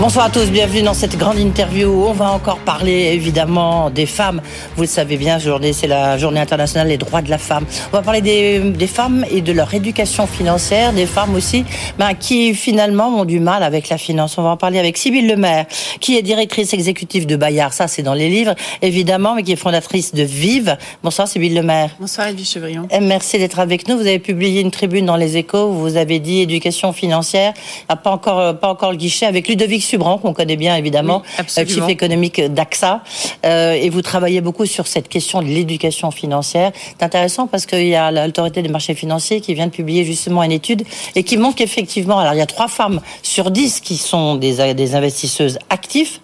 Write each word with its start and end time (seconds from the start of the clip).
Bonsoir 0.00 0.26
à 0.26 0.30
tous, 0.30 0.50
bienvenue 0.50 0.82
dans 0.82 0.92
cette 0.92 1.16
grande 1.16 1.38
interview. 1.38 1.88
On 1.88 2.12
va 2.12 2.32
encore 2.32 2.58
parler 2.58 3.12
évidemment 3.12 3.90
des 3.90 4.06
femmes. 4.06 4.42
Vous 4.74 4.82
le 4.82 4.88
savez 4.88 5.16
bien, 5.16 5.38
journée, 5.38 5.72
c'est 5.72 5.86
la 5.86 6.18
journée 6.18 6.40
internationale 6.40 6.88
des 6.88 6.98
droits 6.98 7.22
de 7.22 7.30
la 7.30 7.38
femme. 7.38 7.64
On 7.92 7.96
va 7.96 8.02
parler 8.02 8.20
des, 8.20 8.86
femmes 8.88 9.24
et 9.30 9.40
de 9.40 9.52
leur 9.52 9.72
éducation 9.72 10.26
financière, 10.26 10.92
des 10.92 11.06
femmes 11.06 11.36
aussi 11.36 11.64
ben, 11.96 12.12
qui 12.14 12.54
finalement 12.54 13.20
ont 13.20 13.24
du 13.24 13.38
mal 13.38 13.62
avec 13.62 13.88
la 13.88 13.96
finance. 13.96 14.36
On 14.36 14.42
va 14.42 14.50
en 14.50 14.56
parler 14.56 14.80
avec 14.80 14.98
Sybille 14.98 15.28
Lemaire, 15.28 15.66
qui 16.00 16.16
est 16.16 16.22
directrice 16.22 16.74
exécutive 16.74 17.24
de 17.24 17.36
Bayard, 17.36 17.72
ça 17.72 17.86
c'est 17.86 18.02
dans 18.02 18.14
les 18.14 18.28
livres 18.28 18.54
évidemment, 18.82 19.36
mais 19.36 19.44
qui 19.44 19.52
est 19.52 19.56
fondatrice 19.56 20.12
de 20.12 20.24
Vive. 20.24 20.76
Bonsoir 21.04 21.28
Sybille 21.28 21.54
Lemaire. 21.54 21.90
Bonsoir 22.00 22.26
Edwige 22.26 22.50
Chevrillon. 22.50 22.88
Et 22.90 22.98
merci 23.00 23.38
d'être 23.38 23.60
avec 23.60 23.86
nous. 23.86 23.96
Vous 23.96 24.06
avez 24.06 24.18
publié 24.18 24.60
une 24.60 24.72
tribune 24.72 25.06
dans 25.06 25.16
les 25.16 25.36
échos 25.36 25.68
où 25.68 25.74
vous 25.74 25.96
avez 25.96 26.18
dit 26.18 26.40
éducation 26.40 26.92
financière, 26.92 27.54
pas 27.86 28.10
encore, 28.10 28.58
pas 28.58 28.68
encore 28.68 28.90
le 28.90 28.96
guichet, 28.96 29.26
avec 29.26 29.46
Ludovic 29.46 29.83
Subran, 29.84 30.18
qu'on 30.18 30.32
connaît 30.32 30.56
bien 30.56 30.76
évidemment, 30.76 31.22
oui, 31.38 31.68
chief 31.68 31.88
économique 31.88 32.40
d'AXA. 32.40 33.02
Euh, 33.44 33.72
et 33.72 33.90
vous 33.90 34.02
travaillez 34.02 34.40
beaucoup 34.40 34.66
sur 34.66 34.86
cette 34.86 35.08
question 35.08 35.42
de 35.42 35.46
l'éducation 35.46 36.10
financière. 36.10 36.72
C'est 36.74 37.04
intéressant 37.04 37.46
parce 37.46 37.66
qu'il 37.66 37.86
y 37.86 37.94
a 37.94 38.10
l'autorité 38.10 38.62
des 38.62 38.68
marchés 38.68 38.94
financiers 38.94 39.40
qui 39.40 39.54
vient 39.54 39.66
de 39.66 39.72
publier 39.72 40.04
justement 40.04 40.42
une 40.42 40.52
étude 40.52 40.84
et 41.14 41.22
qui 41.22 41.36
montre 41.36 41.56
qu'effectivement, 41.56 42.18
alors 42.18 42.34
il 42.34 42.38
y 42.38 42.42
a 42.42 42.46
trois 42.46 42.68
femmes 42.68 43.00
sur 43.22 43.50
dix 43.50 43.80
qui 43.80 43.96
sont 43.96 44.36
des, 44.36 44.74
des 44.74 44.94
investisseuses 44.94 45.58
actives, 45.70 46.18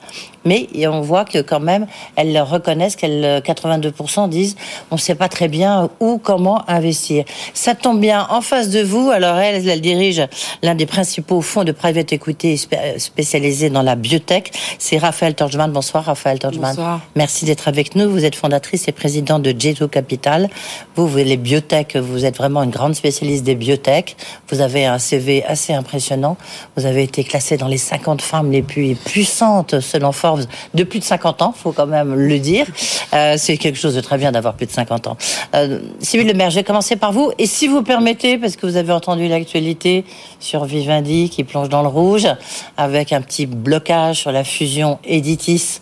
mais 0.45 0.69
on 0.87 1.01
voit 1.01 1.25
que 1.25 1.41
quand 1.43 1.61
même, 1.61 1.87
elles 2.17 2.41
reconnaissent 2.41 2.97
qu'elles, 2.97 3.43
82% 3.45 4.29
disent, 4.29 4.57
on 4.91 4.95
ne 4.95 5.01
sait 5.01 5.15
pas 5.15 5.29
très 5.29 5.49
bien 5.49 5.91
où, 6.01 6.19
comment 6.19 6.69
investir. 6.69 7.25
Ça 7.55 7.75
tombe 7.75 8.01
bien 8.01 8.27
en 8.31 8.41
face 8.41 8.71
de 8.71 8.81
vous. 8.81 9.11
Alors 9.11 9.37
elle, 9.37 9.69
elle 9.69 9.81
dirige 9.81 10.23
l'un 10.63 10.75
des 10.75 10.87
principaux 10.87 11.41
fonds 11.43 11.65
de 11.65 11.73
private 11.73 12.13
equity 12.13 12.59
spécialisés 12.99 13.50
dans 13.71 13.83
la 13.83 13.97
biotech. 13.97 14.53
C'est 14.79 14.99
Raphaël 14.99 15.35
Torjman. 15.35 15.71
Bonsoir 15.73 16.05
Raphaël 16.05 16.39
Torjman. 16.39 16.71
Bonsoir. 16.71 17.01
Merci 17.17 17.45
d'être 17.45 17.69
avec 17.69 17.97
nous. 17.97 18.09
Vous 18.11 18.25
êtes 18.25 18.35
fondatrice 18.35 18.89
et 18.89 18.93
présidente 18.93 19.43
de 19.43 19.51
J2 19.51 19.89
Capital. 19.89 20.49
Vous, 20.97 21.07
vous 21.07 21.17
les 21.19 21.37
biotech, 21.37 21.97
vous 21.97 22.25
êtes 22.25 22.37
vraiment 22.37 22.63
une 22.63 22.71
grande 22.71 22.95
spécialiste 22.95 23.45
des 23.45 23.55
biotech. 23.55 24.17
Vous 24.49 24.61
avez 24.61 24.87
un 24.87 24.99
CV 24.99 25.45
assez 25.45 25.73
impressionnant. 25.73 26.37
Vous 26.77 26.87
avez 26.87 27.03
été 27.03 27.25
classée 27.25 27.57
dans 27.57 27.69
les 27.69 27.79
50 27.79 28.23
femmes 28.23 28.51
les 28.51 28.63
plus 28.63 28.95
puissantes 28.95 29.81
selon 29.81 30.13
Forbes 30.13 30.45
de 30.75 30.85
plus 30.85 30.99
de 30.99 31.05
50 31.05 31.43
ans, 31.43 31.55
faut 31.57 31.73
quand 31.73 31.87
même 31.87 32.15
le 32.15 32.39
dire. 32.39 32.67
Euh, 33.13 33.35
c'est 33.39 33.57
quelque 33.57 33.79
chose 33.79 33.95
de 33.95 34.01
très 34.01 34.19
bien 34.19 34.33
d'avoir 34.33 34.55
plus 34.55 34.67
de 34.67 34.73
50 34.73 35.07
ans. 35.09 35.17
Euh, 35.55 35.81
Sybille 36.01 36.27
Le 36.27 36.35
Maire, 36.35 36.51
je 36.51 36.57
vais 36.57 36.65
commencer 36.65 36.97
par 36.97 37.13
vous. 37.13 37.33
Et 37.39 37.47
si 37.47 37.67
vous 37.69 37.83
permettez, 37.83 38.39
parce 38.39 38.57
que 38.57 38.67
vous 38.67 38.77
avez 38.77 38.93
entendu 38.93 39.29
l'actualité 39.29 40.05
sur 40.39 40.65
Vivendi 40.65 41.29
qui 41.31 41.45
plonge 41.45 41.69
dans 41.69 41.83
le 41.83 41.89
rouge, 41.89 42.29
avec 42.77 43.13
un 43.13 43.21
petit 43.21 43.40
blocage 43.47 44.21
sur 44.21 44.33
la 44.33 44.45
fusion 44.45 44.99
Editis 45.05 45.81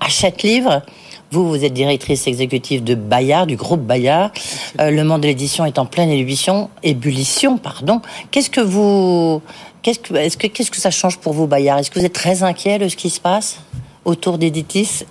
Achète 0.00 0.42
Livre. 0.42 0.82
Vous, 1.30 1.48
vous 1.48 1.64
êtes 1.64 1.72
directrice 1.72 2.26
exécutive 2.26 2.84
de 2.84 2.94
Bayard, 2.94 3.46
du 3.46 3.56
groupe 3.56 3.80
Bayard. 3.80 4.32
Euh, 4.80 4.90
le 4.90 5.02
monde 5.02 5.22
de 5.22 5.28
l'édition 5.28 5.64
est 5.64 5.78
en 5.78 5.86
pleine 5.86 6.10
ébullition. 6.10 6.68
Ébullition, 6.82 7.56
pardon. 7.56 8.02
Qu'est-ce 8.30 8.50
que 8.50 8.60
vous, 8.60 9.40
qu'est-ce 9.80 9.98
que, 9.98 10.14
est-ce 10.14 10.36
que, 10.36 10.46
qu'est-ce 10.46 10.70
que 10.70 10.76
ça 10.76 10.90
change 10.90 11.16
pour 11.18 11.32
vous, 11.32 11.46
Bayard? 11.46 11.78
Est-ce 11.78 11.90
que 11.90 11.98
vous 11.98 12.04
êtes 12.04 12.12
très 12.12 12.42
inquiet 12.42 12.78
de 12.78 12.88
ce 12.88 12.96
qui 12.96 13.08
se 13.08 13.20
passe 13.20 13.60
autour 14.04 14.36
d'Editis? 14.36 15.04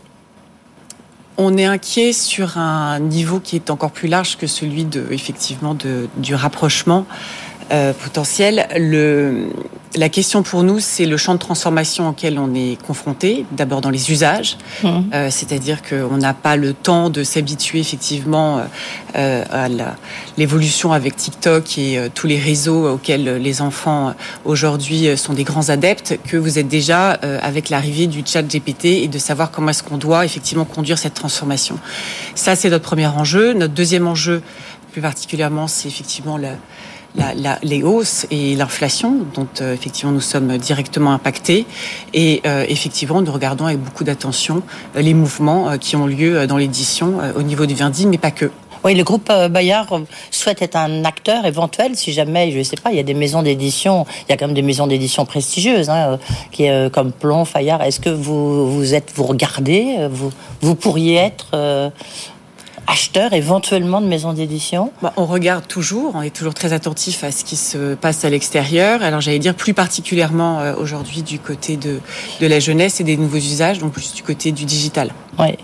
On 1.38 1.58
est 1.58 1.66
inquiet 1.66 2.14
sur 2.14 2.60
un 2.60 3.00
niveau 3.00 3.40
qui 3.40 3.56
est 3.56 3.72
encore 3.72 3.90
plus 3.90 4.08
large 4.08 4.38
que 4.38 4.46
celui 4.46 4.84
de 4.84 5.08
effectivement 5.10 5.74
de, 5.74 6.08
du 6.18 6.36
rapprochement 6.36 7.08
euh, 7.72 7.94
potentiel. 7.94 8.68
Le, 8.78 9.50
la 9.96 10.10
question 10.10 10.44
pour 10.44 10.64
nous, 10.64 10.80
c'est 10.80 11.06
le 11.06 11.18
champ 11.18 11.34
de 11.34 11.40
transformation 11.40 12.10
auquel 12.10 12.40
on 12.40 12.54
est 12.54 12.82
confronté, 12.82 13.46
d'abord 13.52 13.82
dans 13.82 13.90
les 13.90 14.12
usages, 14.12 14.58
mmh. 14.84 14.88
euh, 15.14 15.28
c'est-à-dire 15.30 15.82
qu'on 15.82 16.18
n'a 16.18 16.34
pas 16.34 16.56
le 16.56 16.74
temps 16.74 17.10
de 17.10 17.24
s'habituer 17.24 17.80
effectivement 17.80 18.62
euh, 19.18 19.44
à 19.52 19.68
l'évolution 20.38 20.94
avec 20.94 21.18
TikTok 21.18 21.78
et 21.78 21.98
euh, 21.98 22.08
tous 22.14 22.28
les 22.28 22.40
réseaux 22.40 22.94
auxquels 22.94 23.38
les 23.38 23.62
enfants 23.62 24.14
aujourd'hui 24.46 25.18
sont 25.18 25.34
des 25.34 25.44
grands 25.44 25.68
adeptes, 25.68 26.18
que 26.26 26.38
vous 26.38 26.60
êtes 26.60 26.70
déjà 26.70 27.20
euh, 27.24 27.38
avec 27.42 27.70
l'arrivée 27.70 28.08
du 28.08 28.24
chat 28.26 28.44
GPT 28.44 28.86
et 28.86 29.08
de 29.10 29.20
savoir 29.20 29.52
comment 29.52 29.72
est-ce 29.72 29.84
qu'on 29.84 29.98
doit 29.98 30.24
effectivement 30.24 30.64
conduire 30.64 30.98
cette 30.98 31.14
transformation. 31.16 31.78
Ça, 32.36 32.56
c'est 32.56 32.70
notre 32.70 32.86
premier 32.86 33.08
enjeu. 33.08 33.54
Notre 33.54 33.74
deuxième 33.74 34.08
enjeu, 34.08 34.42
plus 34.94 35.02
particulièrement, 35.02 35.68
c'est 35.68 35.90
effectivement 35.90 36.38
le 36.38 36.48
les 37.64 37.84
hausses 37.84 38.26
et 38.32 38.56
l'inflation 38.56 39.18
dont 39.34 39.48
euh, 39.62 39.74
effectivement 39.74 40.12
nous 40.12 40.22
sommes 40.22 40.58
directement 40.58 41.12
impactés 41.12 41.66
et 42.14 42.42
euh, 42.46 42.66
effectivement 42.68 43.22
nous 43.22 43.32
regardons 43.32 43.66
avec 43.66 43.80
beaucoup 43.80 44.04
d'attention 44.04 44.64
euh, 44.96 45.02
les 45.02 45.14
mouvements 45.14 45.78
qui 45.78 45.96
ont 45.96 46.08
lieu 46.08 46.48
dans 46.48 46.58
l'édition 46.58 47.20
au 47.36 47.42
niveau 47.42 47.66
du 47.66 47.76
Vindi 47.76 48.08
mais 48.08 48.18
pas 48.18 48.32
que. 48.32 48.50
Oui, 48.84 48.96
le 48.96 49.04
groupe 49.04 49.32
Bayard 49.52 50.02
souhaite 50.32 50.64
être 50.64 50.76
un 50.76 51.06
acteur 51.06 51.46
éventuel 51.46 51.96
si 51.96 52.14
jamais, 52.14 52.52
je 52.52 52.58
ne 52.58 52.64
sais 52.64 52.78
pas, 52.78 52.90
il 52.90 52.98
y 52.98 53.00
a 53.00 53.04
des 53.04 53.14
maisons 53.14 53.44
d'édition, 53.44 54.08
il 54.28 54.32
y 54.32 54.34
a 54.34 54.38
quand 54.38 54.48
même 54.48 54.56
des 54.56 54.64
maisons 54.64 54.88
d'édition 54.88 55.24
prestigieuses, 55.24 55.88
hein, 55.92 56.18
qui, 56.52 56.68
comme 56.92 57.12
Plomb, 57.12 57.46
Fayard. 57.46 57.84
Est-ce 57.84 58.00
que 58.00 58.10
vous 58.10 58.72
vous 58.72 58.96
êtes, 58.96 59.12
vous 59.14 59.26
regardez, 59.26 60.08
vous, 60.10 60.32
vous 60.62 60.74
pourriez 60.74 61.18
être 61.18 61.92
acheteur 62.92 63.32
éventuellement 63.32 64.02
de 64.02 64.08
maisons 64.08 64.34
d'édition 64.34 64.92
bah, 65.02 65.14
On 65.16 65.26
regarde 65.26 65.66
toujours, 65.66 66.12
on 66.16 66.22
est 66.22 66.36
toujours 66.36 66.54
très 66.54 66.74
attentif 66.74 67.24
à 67.24 67.32
ce 67.32 67.46
qui 67.46 67.56
se 67.56 67.96
passe 67.96 68.26
à 68.26 68.30
l'extérieur. 68.30 69.02
Alors 69.02 69.22
j'allais 69.22 69.40
dire 69.40 69.56
plus 69.56 69.74
particulièrement 69.74 70.60
euh, 70.60 70.74
aujourd'hui 70.76 71.22
du 71.22 71.40
côté 71.40 71.78
de, 71.78 72.02
de 72.42 72.48
la 72.48 72.60
jeunesse 72.60 73.00
et 73.00 73.06
des 73.06 73.16
nouveaux 73.16 73.38
usages, 73.38 73.80
donc 73.80 73.94
plus 73.94 74.14
du 74.14 74.24
côté 74.24 74.52
du 74.52 74.66
digital. 74.66 75.12
Oui. 75.40 75.58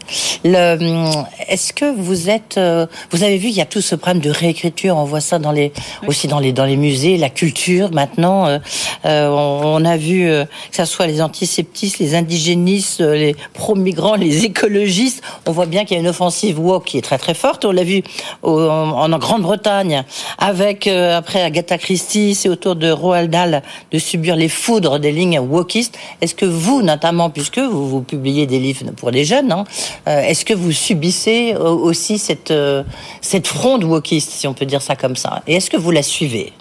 Est-ce 0.45 1.73
que 1.73 1.93
vous 1.93 2.29
êtes, 2.29 2.57
euh, 2.57 2.87
vous 3.11 3.23
avez 3.23 3.37
vu, 3.37 3.49
il 3.49 3.55
y 3.55 3.61
a 3.61 3.65
tout 3.65 3.81
ce 3.81 3.95
problème 3.95 4.23
de 4.23 4.29
réécriture. 4.29 4.95
On 4.95 5.03
voit 5.03 5.19
ça 5.19 5.37
dans 5.37 5.51
les, 5.51 5.73
aussi 6.07 6.27
dans 6.27 6.39
les 6.39 6.53
dans 6.53 6.65
les 6.65 6.77
musées, 6.77 7.17
la 7.17 7.29
culture. 7.29 7.91
Maintenant, 7.91 8.47
euh, 8.47 9.27
on, 9.27 9.83
a 9.83 9.97
vu 9.97 10.29
que 10.71 10.75
ce 10.75 10.85
soit 10.85 11.07
les 11.07 11.21
antiseptistes, 11.21 11.99
les 11.99 12.15
indigénistes, 12.15 13.01
les 13.01 13.35
pro-migrants, 13.53 14.15
les 14.15 14.45
écologistes. 14.45 15.21
On 15.45 15.51
voit 15.51 15.65
bien 15.65 15.83
qu'il 15.83 15.95
y 15.95 15.99
a 15.99 16.01
une 16.01 16.07
offensive 16.07 16.59
woke 16.59 16.85
qui 16.85 16.97
est 16.97 17.01
très 17.01 17.16
très 17.17 17.33
forte. 17.33 17.65
On 17.65 17.71
l'a 17.71 17.83
vu 17.83 18.03
en, 18.43 19.17
Grande-Bretagne 19.17 20.03
avec 20.37 20.87
euh, 20.87 21.17
après 21.17 21.41
Agatha 21.41 21.77
Christie, 21.77 22.35
c'est 22.35 22.49
autour 22.49 22.75
de 22.75 22.89
Roald 22.91 23.31
Dahl 23.31 23.63
de 23.91 23.99
subir 23.99 24.35
les 24.35 24.49
foudres 24.49 24.99
des 24.99 25.11
lignes 25.11 25.39
wokistes. 25.39 25.97
Est-ce 26.21 26.35
que 26.35 26.45
vous, 26.45 26.81
notamment, 26.81 27.29
puisque 27.29 27.59
vous, 27.59 27.87
vous 27.87 28.01
publiez 28.01 28.45
des 28.45 28.59
livres 28.59 28.85
pour 28.95 29.11
les 29.11 29.25
jeunes, 29.25 29.51
hein, 29.51 29.63
euh, 30.07 30.21
est-ce 30.21 30.45
que 30.45 30.53
vous 30.53 30.71
subissez 30.71 31.55
aussi 31.55 32.17
cette 32.17 32.51
euh, 32.51 32.83
cette 33.21 33.47
fronde 33.47 33.83
wokiste, 33.83 34.31
si 34.31 34.47
on 34.47 34.53
peut 34.53 34.65
dire 34.65 34.81
ça 34.81 34.95
comme 34.95 35.15
ça? 35.15 35.41
Et 35.47 35.55
est-ce 35.55 35.69
que 35.69 35.77
vous 35.77 35.91
la 35.91 36.03
suivez? 36.03 36.53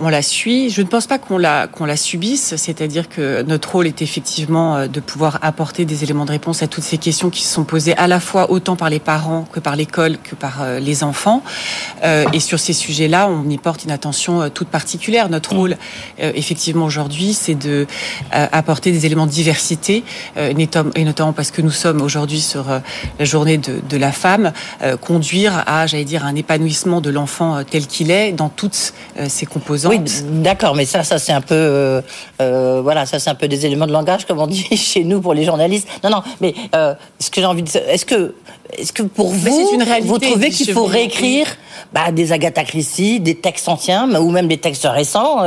On 0.00 0.08
la 0.08 0.22
suit. 0.22 0.70
Je 0.70 0.82
ne 0.82 0.86
pense 0.86 1.06
pas 1.06 1.18
qu'on 1.18 1.38
la 1.38 1.68
la 1.88 1.96
subisse, 1.96 2.54
c'est-à-dire 2.56 3.08
que 3.08 3.42
notre 3.42 3.72
rôle 3.72 3.86
est 3.86 4.02
effectivement 4.02 4.76
euh, 4.76 4.86
de 4.86 5.00
pouvoir 5.00 5.38
apporter 5.42 5.84
des 5.84 6.04
éléments 6.04 6.26
de 6.26 6.30
réponse 6.30 6.62
à 6.62 6.68
toutes 6.68 6.84
ces 6.84 6.98
questions 6.98 7.30
qui 7.30 7.42
se 7.42 7.52
sont 7.52 7.64
posées 7.64 7.96
à 7.96 8.06
la 8.06 8.20
fois 8.20 8.50
autant 8.50 8.76
par 8.76 8.90
les 8.90 9.00
parents 9.00 9.46
que 9.50 9.58
par 9.58 9.74
l'école 9.74 10.18
que 10.18 10.34
par 10.34 10.60
euh, 10.60 10.78
les 10.78 11.02
enfants. 11.02 11.42
Euh, 12.04 12.24
et 12.32 12.40
sur 12.40 12.60
ces 12.60 12.74
sujets-là, 12.74 13.28
on 13.28 13.48
y 13.48 13.58
porte 13.58 13.84
une 13.84 13.90
attention 13.90 14.50
toute 14.50 14.68
particulière. 14.68 15.30
Notre 15.30 15.54
rôle, 15.54 15.76
effectivement 16.18 16.84
aujourd'hui, 16.84 17.32
c'est 17.32 17.54
de 17.54 17.86
apporter 18.30 18.92
des 18.92 19.06
éléments 19.06 19.26
de 19.26 19.30
diversité, 19.30 20.04
et 20.36 21.04
notamment 21.04 21.32
parce 21.32 21.50
que 21.50 21.62
nous 21.62 21.70
sommes 21.70 22.02
aujourd'hui 22.02 22.40
sur 22.40 22.66
la 23.18 23.24
journée 23.24 23.56
de, 23.56 23.80
de 23.88 23.96
la 23.96 24.12
femme, 24.12 24.52
conduire 25.00 25.64
à, 25.66 25.86
j'allais 25.86 26.04
dire, 26.04 26.26
un 26.26 26.34
épanouissement 26.34 27.00
de 27.00 27.10
l'enfant 27.10 27.62
tel 27.64 27.86
qu'il 27.86 28.10
est 28.10 28.32
dans 28.32 28.48
toutes 28.48 28.92
ses 29.28 29.46
composantes 29.46 29.77
oui, 29.86 30.00
d'accord, 30.42 30.74
mais 30.74 30.84
ça, 30.84 31.04
ça 31.04 31.18
c'est 31.18 31.32
un 31.32 31.40
peu, 31.40 31.54
euh, 31.54 32.00
euh, 32.40 32.80
voilà, 32.82 33.06
ça 33.06 33.18
c'est 33.18 33.30
un 33.30 33.34
peu 33.34 33.48
des 33.48 33.66
éléments 33.66 33.86
de 33.86 33.92
langage, 33.92 34.26
comme 34.26 34.38
on 34.38 34.46
dit 34.48 34.64
chez 34.76 35.04
nous 35.04 35.20
pour 35.20 35.34
les 35.34 35.44
journalistes. 35.44 35.88
Non, 36.02 36.10
non, 36.10 36.22
mais 36.40 36.54
euh, 36.74 36.94
ce 37.18 37.30
que 37.30 37.40
j'ai 37.40 37.46
envie 37.46 37.62
de, 37.62 37.68
est-ce 37.68 38.04
que, 38.04 38.34
est-ce 38.76 38.92
que 38.92 39.02
pour 39.02 39.28
vous, 39.30 39.70
une 39.74 39.82
réalité, 39.82 40.08
vous 40.08 40.18
trouvez 40.18 40.50
qu'il 40.50 40.72
faut 40.72 40.84
réécrire 40.84 41.46
bah, 41.92 42.12
des 42.12 42.32
Agatha 42.32 42.64
Christie, 42.64 43.20
des 43.20 43.36
textes 43.36 43.68
anciens, 43.68 44.08
ou 44.20 44.30
même 44.30 44.48
des 44.48 44.58
textes 44.58 44.86
récents 44.90 45.38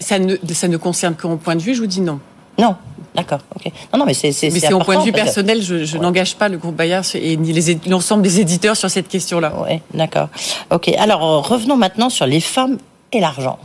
Ça 0.00 0.18
ne, 0.18 0.36
ça 0.52 0.68
ne 0.68 0.76
concerne 0.76 1.14
que 1.14 1.26
mon 1.26 1.36
point 1.36 1.56
de 1.56 1.62
vue. 1.62 1.74
Je 1.74 1.80
vous 1.80 1.86
dis 1.86 2.00
non. 2.00 2.18
Non. 2.58 2.76
D'accord. 3.16 3.40
Ok. 3.54 3.72
Non, 3.92 4.00
non, 4.00 4.04
mais 4.04 4.14
c'est 4.14 4.30
c'est. 4.32 4.50
Mais 4.50 4.60
c'est 4.60 4.74
au 4.74 4.78
point 4.78 4.98
de 4.98 5.04
vue 5.04 5.12
personnel. 5.12 5.62
Je, 5.62 5.84
je 5.84 5.96
n'engage 5.96 6.36
pas 6.36 6.48
le 6.48 6.58
groupe 6.58 6.76
Bayard 6.76 7.04
et 7.14 7.36
ni 7.36 7.78
l'ensemble 7.86 8.22
des 8.22 8.40
éditeurs 8.40 8.76
sur 8.76 8.90
cette 8.90 9.08
question-là. 9.08 9.54
Oui, 9.62 9.80
d'accord. 9.94 10.28
Ok. 10.70 10.88
Alors 10.98 11.48
revenons 11.48 11.76
maintenant 11.76 12.10
sur 12.10 12.26
les 12.26 12.40
femmes 12.40 12.76
et 13.16 13.20
l'argent. 13.20 13.58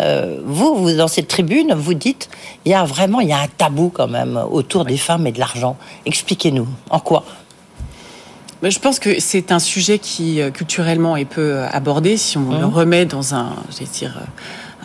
Euh, 0.00 0.38
vous, 0.44 0.74
vous, 0.74 0.92
dans 0.96 1.08
cette 1.08 1.28
tribune, 1.28 1.74
vous 1.74 1.94
dites, 1.94 2.28
il 2.64 2.72
y 2.72 2.74
a 2.74 2.84
vraiment, 2.84 3.20
il 3.20 3.28
y 3.28 3.32
a 3.32 3.40
un 3.40 3.48
tabou 3.48 3.90
quand 3.92 4.08
même 4.08 4.42
autour 4.50 4.84
des 4.84 4.96
femmes 4.96 5.26
et 5.26 5.32
de 5.32 5.38
l'argent. 5.38 5.76
Expliquez-nous, 6.06 6.66
en 6.90 6.98
quoi? 6.98 7.24
Je 8.62 8.78
pense 8.78 8.98
que 8.98 9.20
c'est 9.20 9.52
un 9.52 9.58
sujet 9.58 9.98
qui 9.98 10.40
culturellement 10.54 11.16
est 11.16 11.26
peu 11.26 11.64
abordé 11.70 12.16
si 12.16 12.38
on 12.38 12.58
le 12.58 12.64
remet 12.64 13.04
dans 13.04 13.34
un, 13.34 13.52
je 13.78 13.84
dire, 13.84 14.18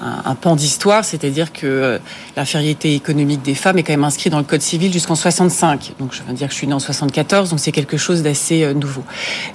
un, 0.01 0.35
pan 0.35 0.55
d'histoire, 0.55 1.03
c'est-à-dire 1.03 1.51
que 1.51 1.67
euh, 1.67 1.97
l'infériorité 2.37 2.95
économique 2.95 3.41
des 3.41 3.55
femmes 3.55 3.77
est 3.77 3.83
quand 3.83 3.93
même 3.93 4.03
inscrite 4.03 4.31
dans 4.31 4.37
le 4.39 4.43
Code 4.43 4.61
civil 4.61 4.91
jusqu'en 4.91 5.15
65. 5.15 5.93
Donc 5.99 6.13
je 6.13 6.23
veux 6.23 6.33
dire 6.33 6.47
que 6.47 6.53
je 6.53 6.57
suis 6.57 6.67
née 6.67 6.73
en 6.73 6.79
74, 6.79 7.49
donc 7.49 7.59
c'est 7.59 7.71
quelque 7.71 7.97
chose 7.97 8.23
d'assez 8.23 8.63
euh, 8.63 8.73
nouveau. 8.73 9.03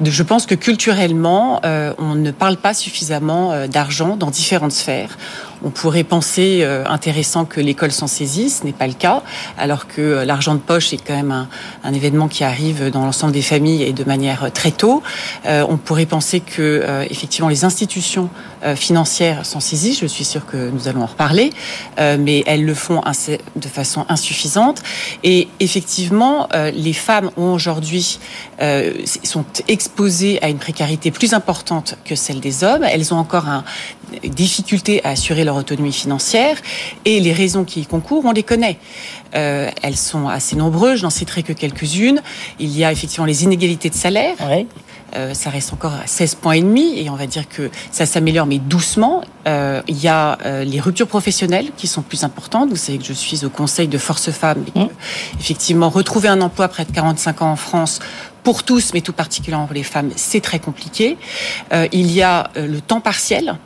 Je 0.02 0.22
pense 0.22 0.46
que 0.46 0.54
culturellement, 0.54 1.60
euh, 1.64 1.94
on 1.98 2.14
ne 2.14 2.30
parle 2.30 2.56
pas 2.56 2.74
suffisamment 2.74 3.66
d'argent 3.68 4.16
dans 4.16 4.30
différentes 4.30 4.72
sphères. 4.72 5.16
On 5.64 5.70
pourrait 5.70 6.04
penser 6.04 6.58
euh, 6.60 6.84
intéressant 6.86 7.46
que 7.46 7.58
l'école 7.58 7.90
s'en 7.90 8.06
saisisse, 8.06 8.58
ce 8.60 8.64
n'est 8.64 8.74
pas 8.74 8.86
le 8.86 8.92
cas, 8.92 9.22
alors 9.56 9.86
que 9.88 10.02
euh, 10.02 10.24
l'argent 10.26 10.54
de 10.54 10.60
poche 10.60 10.92
est 10.92 10.98
quand 10.98 11.16
même 11.16 11.46
un, 11.82 11.92
événement 11.94 12.28
qui 12.28 12.44
arrive 12.44 12.90
dans 12.90 13.04
l'ensemble 13.04 13.32
des 13.32 13.40
familles 13.40 13.82
et 13.82 13.94
de 13.94 14.04
manière 14.04 14.44
euh, 14.44 14.50
très 14.50 14.72
tôt. 14.72 15.02
on 15.46 15.76
pourrait 15.76 16.06
penser 16.06 16.40
que 16.40 16.84
effectivement 17.08 17.48
les 17.48 17.64
institutions 17.64 18.28
financières 18.74 19.46
s'en 19.46 19.60
saisissent. 19.60 20.00
Je 20.00 20.06
suis 20.06 20.24
sûre 20.24 20.44
que 20.46 20.70
nous 20.70 20.88
allons 20.88 21.02
en 21.02 21.06
reparler, 21.06 21.50
mais 21.98 22.42
elles 22.46 22.64
le 22.64 22.74
font 22.74 23.00
de 23.56 23.68
façon 23.68 24.04
insuffisante. 24.08 24.82
Et 25.22 25.48
effectivement, 25.60 26.48
les 26.52 26.92
femmes 26.92 27.30
ont 27.36 27.52
aujourd'hui 27.52 28.18
sont 29.22 29.44
exposées 29.68 30.42
à 30.42 30.48
une 30.48 30.58
précarité 30.58 31.10
plus 31.10 31.34
importante 31.34 31.96
que 32.04 32.14
celle 32.14 32.40
des 32.40 32.64
hommes. 32.64 32.84
Elles 32.84 33.14
ont 33.14 33.18
encore 33.18 33.48
un, 33.48 33.64
difficulté 34.22 35.04
à 35.04 35.10
assurer 35.10 35.44
leur 35.44 35.53
autonomie 35.56 35.92
financière 35.92 36.56
et 37.04 37.20
les 37.20 37.32
raisons 37.32 37.64
qui 37.64 37.80
y 37.80 37.86
concourent, 37.86 38.24
on 38.24 38.32
les 38.32 38.42
connaît. 38.42 38.78
Euh, 39.34 39.70
elles 39.82 39.96
sont 39.96 40.28
assez 40.28 40.56
nombreuses, 40.56 40.98
je 40.98 41.04
n'en 41.04 41.10
citerai 41.10 41.42
que 41.42 41.52
quelques-unes. 41.52 42.22
Il 42.58 42.76
y 42.76 42.84
a 42.84 42.92
effectivement 42.92 43.26
les 43.26 43.44
inégalités 43.44 43.90
de 43.90 43.94
salaire. 43.94 44.36
Euh, 45.16 45.32
ça 45.32 45.48
reste 45.48 45.72
encore 45.72 45.92
à 45.92 46.06
16 46.06 46.34
points 46.36 46.54
et 46.54 46.60
demi 46.60 46.98
et 46.98 47.08
on 47.08 47.14
va 47.14 47.26
dire 47.26 47.48
que 47.48 47.70
ça 47.92 48.04
s'améliore 48.04 48.46
mais 48.46 48.58
doucement. 48.58 49.22
Euh, 49.46 49.80
il 49.86 50.02
y 50.02 50.08
a 50.08 50.38
les 50.64 50.80
ruptures 50.80 51.06
professionnelles 51.06 51.70
qui 51.76 51.86
sont 51.86 52.02
plus 52.02 52.24
importantes. 52.24 52.70
Vous 52.70 52.76
savez 52.76 52.98
que 52.98 53.04
je 53.04 53.12
suis 53.12 53.44
au 53.44 53.50
conseil 53.50 53.88
de 53.88 53.98
Force 53.98 54.30
Femmes 54.30 54.64
et 54.74 54.80
mmh. 54.80 54.88
effectivement 55.38 55.88
retrouver 55.88 56.28
un 56.28 56.40
emploi 56.40 56.68
près 56.68 56.84
de 56.84 56.92
45 56.92 57.42
ans 57.42 57.52
en 57.52 57.56
France 57.56 58.00
pour 58.44 58.62
tous, 58.62 58.92
mais 58.92 59.00
tout 59.00 59.14
particulièrement 59.14 59.66
pour 59.66 59.74
les 59.74 59.82
femmes, 59.82 60.10
c'est 60.14 60.42
très 60.42 60.60
compliqué. 60.60 61.16
Euh, 61.72 61.88
il 61.92 62.12
y 62.12 62.22
a 62.22 62.50
euh, 62.56 62.68
le 62.68 62.80
temps 62.80 63.00
partiel, 63.00 63.56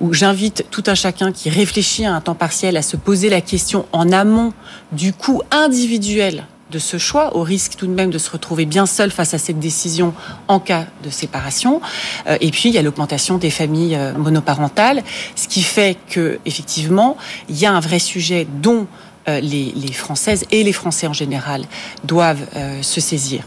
où 0.00 0.14
j'invite 0.14 0.64
tout 0.70 0.84
un 0.86 0.94
chacun 0.94 1.32
qui 1.32 1.50
réfléchit 1.50 2.06
à 2.06 2.14
un 2.14 2.20
temps 2.20 2.36
partiel 2.36 2.76
à 2.76 2.82
se 2.82 2.96
poser 2.96 3.28
la 3.28 3.40
question 3.40 3.84
en 3.92 4.10
amont 4.12 4.54
du 4.92 5.12
coût 5.12 5.42
individuel 5.50 6.46
de 6.70 6.78
ce 6.78 6.98
choix, 6.98 7.34
au 7.36 7.42
risque 7.42 7.76
tout 7.76 7.86
de 7.86 7.92
même 7.92 8.10
de 8.10 8.18
se 8.18 8.30
retrouver 8.30 8.64
bien 8.64 8.86
seul 8.86 9.10
face 9.10 9.34
à 9.34 9.38
cette 9.38 9.58
décision 9.58 10.14
en 10.48 10.60
cas 10.60 10.86
de 11.02 11.10
séparation. 11.10 11.80
Euh, 12.28 12.36
et 12.40 12.50
puis 12.52 12.68
il 12.68 12.74
y 12.74 12.78
a 12.78 12.82
l'augmentation 12.82 13.38
des 13.38 13.50
familles 13.50 13.98
monoparentales, 14.16 15.02
ce 15.34 15.48
qui 15.48 15.62
fait 15.62 15.96
que 16.08 16.38
effectivement 16.46 17.16
il 17.48 17.58
y 17.58 17.66
a 17.66 17.72
un 17.72 17.80
vrai 17.80 17.98
sujet 17.98 18.46
dont 18.62 18.86
les, 19.26 19.72
les, 19.76 19.92
Françaises 19.92 20.46
et 20.50 20.64
les 20.64 20.72
Français 20.72 21.06
en 21.06 21.12
général 21.12 21.66
doivent 22.02 22.46
se 22.80 22.98
saisir. 22.98 23.42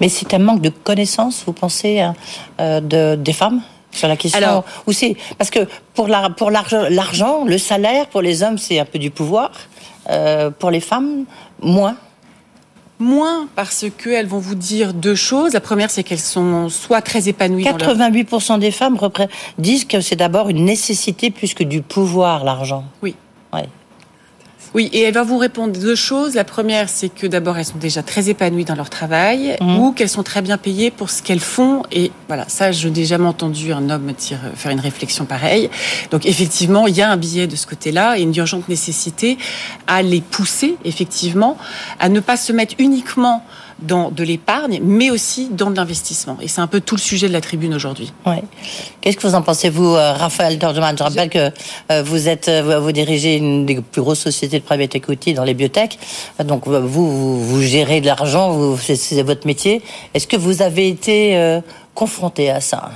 Mais 0.00 0.08
c'est 0.08 0.34
un 0.34 0.38
manque 0.38 0.60
de 0.60 0.70
connaissances, 0.70 1.42
vous 1.46 1.52
pensez, 1.52 2.00
hein, 2.00 2.14
euh, 2.60 2.80
de, 2.80 3.16
des 3.16 3.32
femmes 3.32 3.60
sur 3.90 4.08
la 4.08 4.16
question 4.16 4.38
Alors, 4.38 4.64
ou 4.86 4.92
c'est 4.92 5.16
parce 5.38 5.50
que 5.50 5.60
pour 5.94 6.08
la, 6.08 6.30
pour 6.30 6.50
l'argent, 6.50 7.44
le 7.44 7.58
salaire 7.58 8.06
pour 8.08 8.22
les 8.22 8.42
hommes 8.42 8.58
c'est 8.58 8.78
un 8.78 8.84
peu 8.84 8.98
du 8.98 9.10
pouvoir, 9.10 9.50
euh, 10.10 10.50
pour 10.50 10.70
les 10.70 10.80
femmes 10.80 11.24
moins. 11.60 11.96
Moins 13.00 13.48
parce 13.56 13.86
qu'elles 13.98 14.26
vont 14.26 14.38
vous 14.38 14.54
dire 14.54 14.94
deux 14.94 15.16
choses. 15.16 15.52
La 15.52 15.60
première, 15.60 15.90
c'est 15.90 16.04
qu'elles 16.04 16.20
sont 16.20 16.68
soit 16.68 17.02
très 17.02 17.28
épanouies. 17.28 17.64
88% 17.64 18.60
des 18.60 18.70
femmes 18.70 18.96
disent 19.58 19.84
que 19.84 20.00
c'est 20.00 20.14
d'abord 20.14 20.48
une 20.48 20.64
nécessité 20.64 21.32
plus 21.32 21.54
que 21.54 21.64
du 21.64 21.82
pouvoir, 21.82 22.44
l'argent. 22.44 22.84
Oui. 23.02 23.16
Ouais. 23.52 23.68
Oui, 24.74 24.90
et 24.92 25.02
elle 25.02 25.14
va 25.14 25.22
vous 25.22 25.38
répondre 25.38 25.78
deux 25.78 25.94
choses. 25.94 26.34
La 26.34 26.42
première, 26.42 26.88
c'est 26.88 27.08
que 27.08 27.28
d'abord, 27.28 27.56
elles 27.58 27.64
sont 27.64 27.78
déjà 27.78 28.02
très 28.02 28.28
épanouies 28.28 28.64
dans 28.64 28.74
leur 28.74 28.90
travail 28.90 29.56
mmh. 29.60 29.78
ou 29.78 29.92
qu'elles 29.92 30.08
sont 30.08 30.24
très 30.24 30.42
bien 30.42 30.58
payées 30.58 30.90
pour 30.90 31.10
ce 31.10 31.22
qu'elles 31.22 31.38
font. 31.38 31.84
Et 31.92 32.10
voilà, 32.26 32.44
ça, 32.48 32.72
j'ai 32.72 32.90
déjà 32.90 33.20
entendu 33.20 33.72
un 33.72 33.88
homme 33.88 34.12
dire, 34.12 34.40
faire 34.56 34.72
une 34.72 34.80
réflexion 34.80 35.26
pareille. 35.26 35.70
Donc, 36.10 36.26
effectivement, 36.26 36.88
il 36.88 36.96
y 36.96 37.02
a 37.02 37.08
un 37.08 37.16
billet 37.16 37.46
de 37.46 37.54
ce 37.54 37.68
côté-là 37.68 38.18
et 38.18 38.22
une 38.22 38.34
urgente 38.34 38.68
nécessité 38.68 39.38
à 39.86 40.02
les 40.02 40.20
pousser, 40.20 40.76
effectivement, 40.84 41.56
à 42.00 42.08
ne 42.08 42.18
pas 42.18 42.36
se 42.36 42.52
mettre 42.52 42.74
uniquement 42.78 43.44
dans 43.86 44.10
de 44.10 44.22
l'épargne, 44.24 44.80
mais 44.82 45.10
aussi 45.10 45.48
dans 45.50 45.70
de 45.70 45.76
l'investissement. 45.76 46.36
Et 46.40 46.48
c'est 46.48 46.60
un 46.60 46.66
peu 46.66 46.80
tout 46.80 46.96
le 46.96 47.00
sujet 47.00 47.28
de 47.28 47.32
la 47.32 47.40
tribune 47.40 47.74
aujourd'hui. 47.74 48.12
Qu'est-ce 49.00 49.16
que 49.16 49.26
vous 49.26 49.34
en 49.34 49.42
pensez, 49.42 49.70
vous, 49.70 49.94
euh, 49.94 50.12
Raphaël 50.12 50.58
Dordeman 50.58 50.96
Je 50.96 51.02
rappelle 51.02 51.30
que 51.30 51.50
euh, 51.90 52.02
vous 52.02 52.28
êtes, 52.28 52.48
euh, 52.48 52.80
vous 52.80 52.92
dirigez 52.92 53.36
une 53.36 53.66
des 53.66 53.80
plus 53.80 54.02
grosses 54.02 54.20
sociétés 54.20 54.58
de 54.58 54.64
private 54.64 54.94
equity 54.94 55.34
dans 55.34 55.44
les 55.44 55.54
biotech. 55.54 55.98
Donc 56.44 56.66
vous, 56.66 56.80
vous, 56.88 57.44
vous 57.44 57.62
gérez 57.62 58.00
de 58.00 58.06
l'argent, 58.06 58.76
c'est 58.76 59.22
votre 59.22 59.46
métier. 59.46 59.82
Est-ce 60.14 60.26
que 60.26 60.36
vous 60.36 60.62
avez 60.62 60.88
été 60.88 61.60
confronté 61.94 62.50
à 62.50 62.60
ça? 62.60 62.90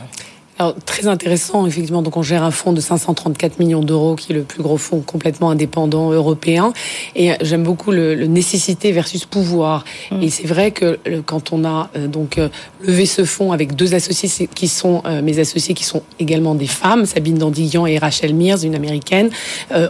Alors, 0.58 0.75
très 0.84 1.06
intéressant, 1.06 1.66
effectivement. 1.66 2.02
Donc, 2.02 2.16
on 2.16 2.22
gère 2.22 2.43
un 2.43 2.50
fonds 2.50 2.72
de 2.72 2.81
534 2.81 3.60
millions 3.60 3.82
d'euros, 3.82 4.16
qui 4.16 4.32
est 4.32 4.34
le 4.34 4.43
plus 4.43 4.62
gros 4.62 4.76
fonds 4.76 5.00
complètement 5.00 5.50
indépendant 5.50 6.10
européen. 6.10 6.72
Et 7.14 7.32
j'aime 7.43 7.62
beaucoup 7.62 7.93
le, 7.93 8.26
nécessité 8.26 8.90
versus 8.90 9.25
pouvoir. 9.25 9.84
Mm. 10.10 10.22
Et 10.22 10.31
c'est 10.31 10.46
vrai 10.46 10.72
que 10.72 10.99
quand 11.26 11.52
on 11.52 11.64
a 11.64 11.90
euh, 11.96 12.08
donc 12.08 12.38
euh, 12.38 12.49
levé 12.82 13.06
ce 13.06 13.25
fonds 13.25 13.52
avec 13.52 13.76
deux 13.76 13.94
associés 13.94 14.49
qui 14.52 14.66
sont 14.66 15.02
euh, 15.06 15.22
mes 15.22 15.38
associés, 15.38 15.75
qui 15.75 15.84
sont 15.84 16.02
également 16.19 16.56
des 16.56 16.66
femmes, 16.66 17.06
Sabine 17.06 17.38
Dandiguian 17.38 17.87
et 17.87 17.99
Rachel 17.99 18.34
Mears, 18.34 18.64
une 18.64 18.75
américaine, 18.75 19.31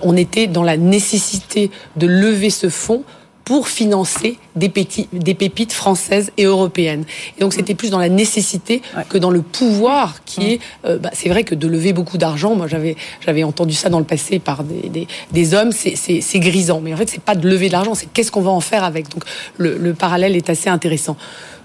on 0.03 0.17
était 0.17 0.47
dans 0.47 0.63
la 0.63 0.77
nécessité 0.77 1.71
de 1.97 2.07
lever 2.07 2.51
ce 2.51 2.69
fonds 2.69 3.03
pour 3.49 3.69
financer 3.69 4.37
des, 4.57 4.71
des 5.15 5.35
pépites 5.35 5.73
françaises 5.73 6.33
et 6.37 6.45
européennes. 6.45 7.05
Et 7.39 7.41
donc 7.41 7.55
c'était 7.55 7.75
plus 7.75 7.89
dans 7.89 7.99
la 7.99 8.11
nécessité 8.11 8.83
que 9.09 9.17
dans 9.17 9.31
le 9.31 9.41
pouvoir 9.41 10.23
qui 10.27 10.53
est. 10.53 10.61
Euh, 10.85 10.99
bah, 10.99 11.09
c'est 11.15 11.31
vrai 11.31 11.45
que 11.45 11.55
de 11.55 11.67
lever 11.67 11.95
beaucoup 11.95 12.19
d'argent, 12.19 12.55
moi 12.55 12.67
j'avais 12.67 12.95
j'avais 13.25 13.45
entendu 13.45 13.73
ça 13.73 13.89
dans 13.89 14.01
le 14.01 14.05
passé 14.05 14.39
par 14.39 14.65
des, 14.65 14.91
des, 14.91 15.09
des 15.33 15.55
hommes, 15.55 15.73
c'est 15.73 16.39
grisant. 16.41 16.83
Mais 16.83 16.93
en 16.93 16.99
fait 16.99 17.09
c'est 17.09 17.23
pas 17.23 17.35
de 17.35 17.49
lever 17.49 17.69
de 17.69 17.73
l'argent, 17.73 17.95
c'est 17.95 18.13
qu'est-ce 18.13 18.31
qu'on 18.31 18.43
va 18.43 18.51
en 18.51 18.61
faire 18.61 18.85
avec. 18.85 19.09
Donc 19.09 19.25
le, 19.57 19.79
le 19.79 19.95
parallèle 19.95 20.37
est 20.37 20.51
assez 20.51 20.69
intéressant. 20.69 21.17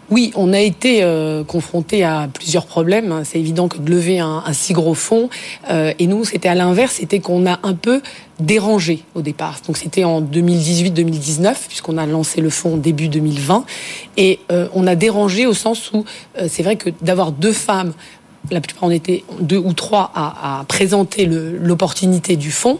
Oui, 0.10 0.32
on 0.36 0.52
a 0.52 0.60
été 0.60 1.02
euh, 1.02 1.44
confronté 1.44 2.04
à 2.04 2.28
plusieurs 2.32 2.66
problèmes. 2.66 3.24
C'est 3.24 3.40
évident 3.40 3.68
que 3.68 3.78
de 3.78 3.90
lever 3.90 4.20
un, 4.20 4.44
si 4.52 4.74
gros 4.74 4.94
fonds, 4.94 5.30
euh, 5.70 5.94
et 5.98 6.08
nous, 6.08 6.26
c'était 6.26 6.50
à 6.50 6.56
l'inverse, 6.56 6.96
c'était 7.00 7.20
qu'on 7.20 7.46
a 7.46 7.60
un 7.64 7.74
peu 7.74 8.02
dérangé 8.40 9.04
au 9.16 9.22
départ. 9.22 9.62
Donc 9.66 9.78
c'était 9.78 10.04
en 10.04 10.22
2018-2019, 10.22 11.56
puisqu'on 11.68 11.98
a 11.98 12.06
lancé 12.06 12.42
le 12.42 12.50
fonds 12.50 12.76
début 12.76 13.08
2020, 13.08 13.66
et 14.18 14.40
euh, 14.52 14.68
on 14.74 14.88
a 14.88 14.96
dérangé 14.96 15.46
au 15.46 15.54
sens 15.54 15.92
où 15.94 16.04
c'est 16.48 16.64
vrai 16.64 16.76
que 16.76 16.90
d'avoir 17.02 17.32
deux 17.32 17.54
femmes 17.54 17.94
la 18.52 18.60
plupart 18.60 18.84
on 18.84 18.92
était 18.92 19.24
deux 19.40 19.58
ou 19.58 19.72
trois 19.72 20.12
à, 20.14 20.66
présenter 20.68 21.26
l'opportunité 21.26 22.36
du 22.36 22.52
fonds. 22.52 22.78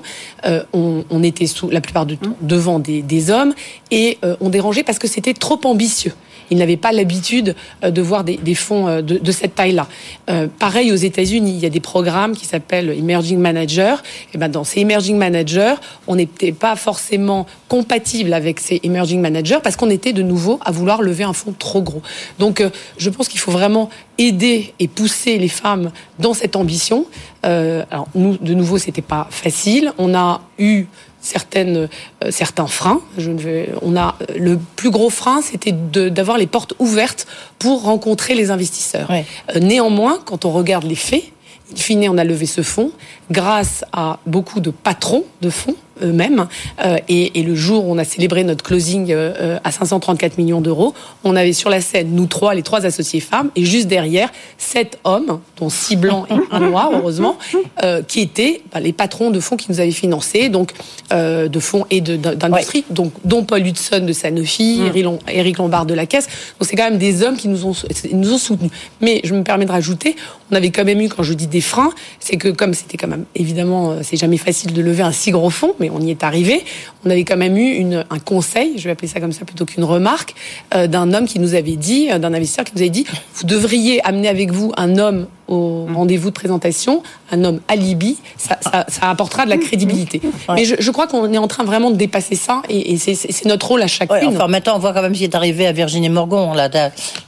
on, 0.74 1.24
était 1.24 1.48
sous 1.48 1.70
la 1.70 1.80
plupart 1.80 2.06
du 2.06 2.18
temps 2.18 2.36
devant 2.42 2.80
des, 2.80 3.32
hommes 3.32 3.54
et 3.90 4.18
on 4.42 4.50
dérangeait 4.50 4.84
parce 4.84 5.00
que 5.00 5.08
c'était 5.08 5.34
trop 5.34 5.62
ambitieux. 5.64 6.12
Ils 6.50 6.58
n'avaient 6.58 6.78
pas 6.78 6.92
l'habitude 6.92 7.56
euh, 7.84 7.92
de 7.92 8.02
voir 8.02 8.24
des, 8.24 8.56
fonds 8.56 8.88
euh, 8.88 9.02
de, 9.02 9.32
cette 9.32 9.56
taille-là. 9.56 9.88
Euh, 10.30 10.48
pareil 10.60 10.92
aux 10.92 10.98
États-Unis, 10.98 11.52
il 11.56 11.60
y 11.60 11.66
a 11.66 11.70
des 11.70 11.80
programmes 11.80 12.36
qui 12.36 12.46
s'appellent 12.46 12.90
Emerging 12.90 13.40
Manager. 13.40 14.02
Et 14.34 14.38
ben 14.38 14.50
dans 14.50 14.64
ces 14.64 14.82
Emerging 14.82 15.18
Managers, 15.18 15.76
on 16.08 16.16
n'était 16.16 16.52
pas 16.52 16.76
forcément 16.76 17.46
compatible 17.68 18.34
avec 18.34 18.60
ces 18.60 18.80
Emerging 18.84 19.22
Managers 19.22 19.60
parce 19.64 19.76
qu'on 19.76 19.90
était 19.90 20.14
de 20.14 20.24
nouveau 20.24 20.60
à 20.64 20.72
vouloir 20.72 21.02
lever 21.02 21.24
un 21.24 21.34
fonds 21.34 21.54
trop 21.58 21.82
gros. 21.82 22.02
Donc, 22.40 22.64
je 22.98 23.10
pense 23.10 23.28
qu'il 23.28 23.40
faut 23.40 23.52
vraiment 23.52 23.90
aider 24.18 24.74
et 24.80 24.88
pousser 24.88 25.38
les 25.38 25.48
femmes 25.48 25.92
dans 26.20 26.34
cette 26.34 26.56
ambition. 26.56 27.06
alors 27.44 28.08
nous, 28.16 28.38
de 28.38 28.54
nouveau, 28.54 28.78
c'était 28.78 29.02
pas 29.02 29.28
facile. 29.30 29.92
On 29.98 30.14
a 30.14 30.42
eu 30.60 30.86
certaines, 31.24 31.90
euh, 32.24 32.32
certains 32.32 32.68
freins. 32.68 33.02
Je 33.18 33.32
ne 33.32 33.40
vais, 33.40 33.70
on 33.82 33.96
a 33.96 34.16
le 34.36 34.60
plus 34.76 34.92
gros 34.92 35.10
frein, 35.10 35.42
c'était 35.42 35.72
d'avoir 35.72 36.38
les 36.38 36.48
portes 36.48 36.76
ouvertes 36.78 37.26
pour 37.58 37.84
rencontrer 37.84 38.36
les 38.36 38.52
investisseurs. 38.52 39.10
Euh, 39.10 39.60
néanmoins, 39.60 40.20
quand 40.24 40.46
on 40.46 40.52
regarde 40.52 40.84
les 40.84 40.96
faits, 40.96 41.24
in 41.72 41.76
fine, 41.76 42.08
on 42.10 42.18
a 42.18 42.24
levé 42.24 42.46
ce 42.46 42.62
fonds 42.62 42.92
grâce 43.32 43.84
à 43.94 44.20
beaucoup 44.28 44.60
de 44.60 44.70
patrons 44.70 45.24
de 45.42 45.50
fonds 45.50 45.76
eux-mêmes. 46.02 46.48
Euh, 46.84 46.98
et, 47.08 47.40
et, 47.40 47.44
le 47.44 47.56
jour 47.56 47.86
où 47.86 47.92
on 47.92 47.98
a 47.98 48.04
célébré 48.04 48.44
notre 48.44 48.64
closing 48.64 49.12
euh, 49.12 49.60
à 49.64 49.72
534 49.72 50.38
millions 50.38 50.62
d'euros, 50.62 50.94
on 51.24 51.36
avait 51.36 51.54
sur 51.54 51.70
la 51.70 51.82
scène, 51.82 52.10
nous 52.12 52.26
trois, 52.26 52.54
les 52.56 52.64
trois 52.64 52.86
associés 52.86 53.20
femmes, 53.20 53.50
et 53.56 53.66
juste 53.66 53.88
derrière, 53.88 54.30
sept 54.58 55.00
hommes, 55.04 55.40
dont 55.60 55.70
six 55.70 55.96
blancs 55.96 56.28
et 56.30 56.36
un 56.52 56.60
noir, 56.60 56.90
heureusement, 56.94 57.38
euh, 57.84 58.02
qui 58.02 58.22
étaient 58.22 58.62
bah, 58.74 58.80
les 58.80 58.94
patrons 58.94 59.32
de 59.32 59.40
fonds 59.40 59.58
qui 59.58 59.72
nous 59.72 59.80
avaient 59.80 59.92
financés, 59.92 60.50
donc 60.50 60.72
euh, 61.12 61.48
de 61.48 61.60
fonds 61.60 61.86
et 61.90 62.02
d'industrie, 62.02 62.86
donc 62.90 63.14
dont 63.26 63.44
Paul 63.44 63.66
Hudson 63.66 64.04
de 64.06 64.14
Sanofi, 64.14 64.82
mmh. 64.82 65.18
Eric 65.30 65.58
Lombard 65.58 65.86
de 65.86 65.94
la 65.94 66.06
Caisse. 66.06 66.28
Donc 66.60 66.68
c'est 66.70 66.76
quand 66.76 66.90
même 66.90 66.98
des 66.98 67.24
hommes 67.24 67.38
qui 67.38 67.48
nous 67.48 67.66
ont, 67.66 67.74
nous 68.14 68.34
ont 68.34 68.38
soutenus. 68.38 68.72
Mais 69.02 69.22
je 69.24 69.34
me 69.34 69.44
permets 69.44 69.66
de 69.66 69.72
rajouter, 69.72 70.16
on 70.52 70.56
avait 70.56 70.72
quand 70.72 70.86
même 70.86 71.02
eu, 71.02 71.10
quand 71.10 71.24
je 71.24 71.34
dis 71.34 71.48
des 71.48 71.62
freins, 71.62 71.92
c'est 72.20 72.38
que 72.38 72.50
comme 72.50 72.74
c'était 72.74 72.98
quand 72.98 73.08
même, 73.08 73.26
évidemment, 73.36 73.98
c'est 74.02 74.18
jamais 74.18 74.38
facile 74.38 74.74
de 74.74 74.82
lever 74.82 75.04
un 75.04 75.12
si 75.12 75.32
gros 75.32 75.50
fonds, 75.50 75.74
mais 75.84 75.90
on 75.90 76.00
y 76.00 76.10
est 76.10 76.24
arrivé. 76.24 76.64
On 77.06 77.10
avait 77.10 77.26
quand 77.26 77.38
même 77.38 77.58
eu 77.58 77.84
un 78.10 78.20
conseil, 78.20 78.78
je 78.78 78.86
vais 78.86 78.92
appeler 78.92 79.10
ça 79.10 79.20
comme 79.20 79.34
ça 79.34 79.44
plutôt 79.44 79.66
qu'une 79.66 79.84
remarque, 79.84 80.34
euh, 80.74 80.88
d'un 80.88 81.14
homme 81.14 81.28
qui 81.28 81.40
nous 81.40 81.56
avait 81.56 81.76
dit, 81.76 82.10
euh, 82.10 82.20
d'un 82.20 82.34
investisseur 82.34 82.64
qui 82.64 82.72
nous 82.76 82.82
avait 82.82 82.90
dit, 82.90 83.06
vous 83.36 83.46
devriez 83.46 84.02
amener 84.06 84.30
avec 84.30 84.52
vous 84.52 84.72
un 84.78 84.98
homme 84.98 85.28
au 85.54 85.86
mm. 85.88 85.96
rendez-vous 85.96 86.30
de 86.30 86.36
présentation, 86.36 87.04
un 87.32 87.44
homme 87.44 87.62
alibi, 87.68 88.18
ça, 88.38 88.58
ça, 88.62 88.86
ça 88.88 89.10
apportera 89.10 89.46
de 89.46 89.50
la 89.50 89.58
crédibilité. 89.58 90.22
Mais 90.50 90.66
je, 90.66 90.76
je 90.80 90.92
crois 90.92 91.08
qu'on 91.08 91.32
est 91.32 91.38
en 91.38 91.48
train 91.48 91.64
vraiment 91.64 91.92
de 91.92 91.96
dépasser 91.96 92.36
ça, 92.36 92.62
et, 92.70 92.94
et 92.94 92.98
c'est 92.98 93.46
notre 93.46 93.68
rôle 93.68 93.82
à 93.82 93.88
chacune. 93.88 94.16
Ouais, 94.16 94.26
enfin, 94.26 94.48
maintenant, 94.48 94.76
on 94.76 94.80
voit 94.80 94.94
quand 94.94 95.02
même 95.02 95.14
ce 95.14 95.20
qui 95.20 95.26
est 95.26 95.36
arrivé 95.36 95.68
à 95.68 95.72
Virginie 95.72 96.10
Morgon, 96.10 96.54
là, 96.54 96.70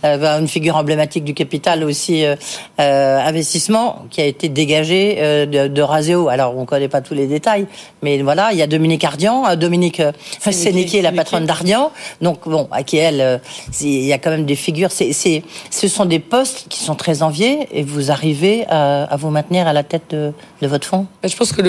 euh, 0.03 0.39
une 0.39 0.47
figure 0.47 0.75
emblématique 0.75 1.23
du 1.23 1.33
capital 1.33 1.83
aussi, 1.83 2.25
euh, 2.25 2.35
euh, 2.79 3.19
investissement, 3.19 4.05
qui 4.09 4.21
a 4.21 4.25
été 4.25 4.49
dégagé 4.49 5.17
euh, 5.19 5.45
de, 5.45 5.67
de 5.67 5.81
Raseo. 5.81 6.27
Alors, 6.29 6.57
on 6.57 6.65
connaît 6.65 6.87
pas 6.89 7.01
tous 7.01 7.13
les 7.13 7.27
détails, 7.27 7.67
mais 8.01 8.21
voilà, 8.21 8.49
il 8.51 8.57
y 8.57 8.61
a 8.61 8.67
Dominique 8.67 9.03
Ardian, 9.03 9.55
Dominique 9.55 10.01
Sénéquier, 10.39 11.01
la 11.01 11.11
patronne 11.11 11.45
d'Ardian, 11.45 11.91
donc 12.21 12.47
bon, 12.47 12.67
à 12.71 12.83
qui 12.83 12.97
elle, 12.97 13.41
il 13.81 14.05
y 14.05 14.13
a 14.13 14.17
quand 14.17 14.31
même 14.31 14.45
des 14.45 14.55
figures, 14.55 14.91
c'est, 14.91 15.13
ce 15.13 15.87
sont 15.87 16.05
des 16.05 16.19
postes 16.19 16.65
qui 16.69 16.79
sont 16.79 16.95
très 16.95 17.21
enviés, 17.21 17.67
et 17.71 17.83
vous 17.83 18.11
arrivez 18.15 18.65
à, 18.67 19.03
à 19.03 19.15
vous 19.17 19.29
maintenir 19.29 19.67
à 19.67 19.73
la 19.73 19.83
tête 19.83 20.07
de, 20.09 20.31
de 20.61 20.67
votre 20.67 20.87
fonds 20.87 21.05
Je 21.23 21.35
pense 21.35 21.51
que 21.51 21.61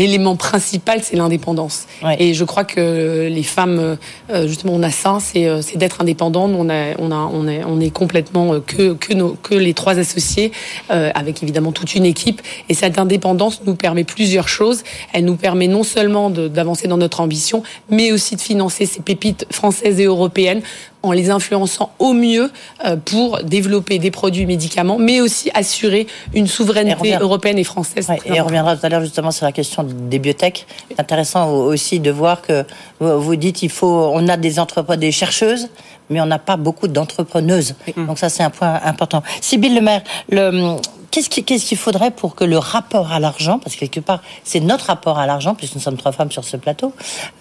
l'élément 0.00 0.36
principal, 0.36 0.98
c'est 1.02 1.16
l'indépendance. 1.16 1.86
Ouais. 2.02 2.16
Et 2.22 2.34
je 2.34 2.44
crois 2.44 2.64
que 2.64 3.28
les 3.30 3.42
femmes, 3.42 3.96
euh, 4.30 4.46
justement, 4.46 4.74
on 4.74 4.82
a 4.82 4.90
ça, 4.90 5.18
c'est 5.20 5.46
euh, 5.46 5.60
d'être 5.76 6.00
indépendante. 6.00 6.50
On, 6.54 6.68
a, 6.68 6.80
on, 6.98 7.10
a, 7.10 7.30
on, 7.38 7.46
est, 7.48 7.62
on 7.64 7.80
est 7.80 7.90
complètement 7.90 8.54
euh, 8.54 8.60
que, 8.60 8.94
que, 8.94 9.14
nos, 9.14 9.30
que 9.34 9.54
les 9.54 9.74
trois 9.74 9.98
associés, 9.98 10.52
euh, 10.90 11.10
avec 11.14 11.42
évidemment 11.42 11.72
toute 11.72 11.94
une 11.94 12.04
équipe. 12.04 12.42
Et 12.68 12.74
cette 12.74 12.98
indépendance 12.98 13.62
nous 13.66 13.76
permet 13.76 14.04
plusieurs 14.04 14.48
choses. 14.48 14.82
Elle 15.12 15.24
nous 15.24 15.36
permet 15.36 15.68
non 15.68 15.84
seulement 15.84 16.30
d'avancer 16.30 16.88
dans 16.88 16.98
notre 16.98 17.20
ambition, 17.20 17.62
mais 17.88 18.12
aussi 18.12 18.36
de 18.36 18.40
financer 18.40 18.84
ces 18.86 19.00
pépites 19.00 19.46
françaises 19.50 20.00
et 20.00 20.04
européennes 20.04 20.62
en 21.04 21.12
les 21.12 21.30
influençant 21.30 21.92
au 21.98 22.12
mieux 22.12 22.50
euh, 22.84 22.96
pour 22.96 23.42
développer 23.42 23.98
des 23.98 24.10
produits 24.10 24.46
médicaments, 24.46 24.98
mais 24.98 25.20
aussi 25.20 25.50
assurer 25.54 26.06
une 26.34 26.46
souveraineté 26.46 27.16
européenne 27.20 27.58
et 27.58 27.64
française. 27.64 28.08
Ouais, 28.08 28.20
et 28.26 28.40
on 28.40 28.44
reviendra 28.44 28.76
tout 28.76 28.84
à 28.84 28.88
l'heure 28.88 29.02
justement 29.02 29.30
sur 29.30 29.44
la 29.46 29.52
question 29.52 29.84
des 29.84 30.18
biotech. 30.18 30.66
C'est 30.88 31.00
intéressant 31.00 31.50
aussi 31.52 32.00
de 32.00 32.10
voir 32.10 32.42
que 32.42 32.64
vous 33.00 33.36
dites 33.36 33.62
il 33.62 33.70
faut, 33.70 34.10
on 34.12 34.26
a 34.28 34.36
des 34.36 34.58
entrepreneurs, 34.58 34.98
des 34.98 35.12
chercheuses, 35.12 35.68
mais 36.10 36.20
on 36.20 36.26
n'a 36.26 36.38
pas 36.38 36.56
beaucoup 36.56 36.88
d'entrepreneuses. 36.88 37.74
Donc 37.96 38.18
ça 38.18 38.28
c'est 38.28 38.42
un 38.42 38.50
point 38.50 38.80
important. 38.84 39.22
Sybille 39.40 39.74
Lemaire, 39.74 40.02
le 40.30 40.76
Qu'est-ce 41.14 41.30
qu'il 41.30 41.44
qu 41.44 41.76
faudrait 41.76 42.10
pour 42.10 42.34
que 42.34 42.42
le 42.42 42.58
rapport 42.58 43.12
à 43.12 43.20
l'argent, 43.20 43.60
parce 43.60 43.76
que 43.76 43.80
quelque 43.82 44.00
part 44.00 44.20
c'est 44.42 44.58
notre 44.58 44.86
rapport 44.86 45.16
à 45.16 45.28
l'argent, 45.28 45.54
puisque 45.54 45.76
nous 45.76 45.80
sommes 45.80 45.96
trois 45.96 46.10
femmes 46.10 46.32
sur 46.32 46.42
ce 46.42 46.56
plateau, 46.56 46.92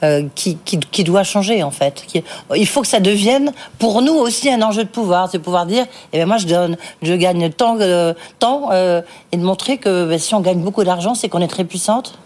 euh, 0.04 0.28
qui, 0.36 1.04
doit 1.04 1.24
changer 1.24 1.64
en 1.64 1.72
fait. 1.72 2.06
Il 2.56 2.68
faut 2.68 2.82
que 2.82 2.88
ça 2.88 3.00
devienne 3.00 3.52
pour 3.80 4.04
nous 4.04 4.14
aussi 4.14 4.52
un 4.52 4.62
enjeu 4.62 4.84
de 4.84 4.90
pouvoir, 4.90 5.28
c'est 5.32 5.40
pouvoir 5.40 5.66
dire, 5.66 5.88
eh 6.12 6.20
ben 6.20 6.28
moi 6.28 6.38
je 6.38 6.46
donne, 6.46 6.78
je 7.02 7.16
gagne 7.16 7.50
tant, 7.50 7.80
euh, 7.80 8.14
tant 8.38 8.70
euh, 8.72 9.02
et 9.32 9.38
de 9.38 9.44
montrer 9.44 9.80
que 9.80 10.06
ben, 10.06 10.20
si 10.20 10.36
on 10.36 10.42
gagne 10.42 10.60
beaucoup 10.60 10.84
d'argent, 10.84 11.16
c'est 11.16 11.28
qu'on 11.28 11.42
est 11.42 11.48
très 11.48 11.64
puissante 11.64 12.20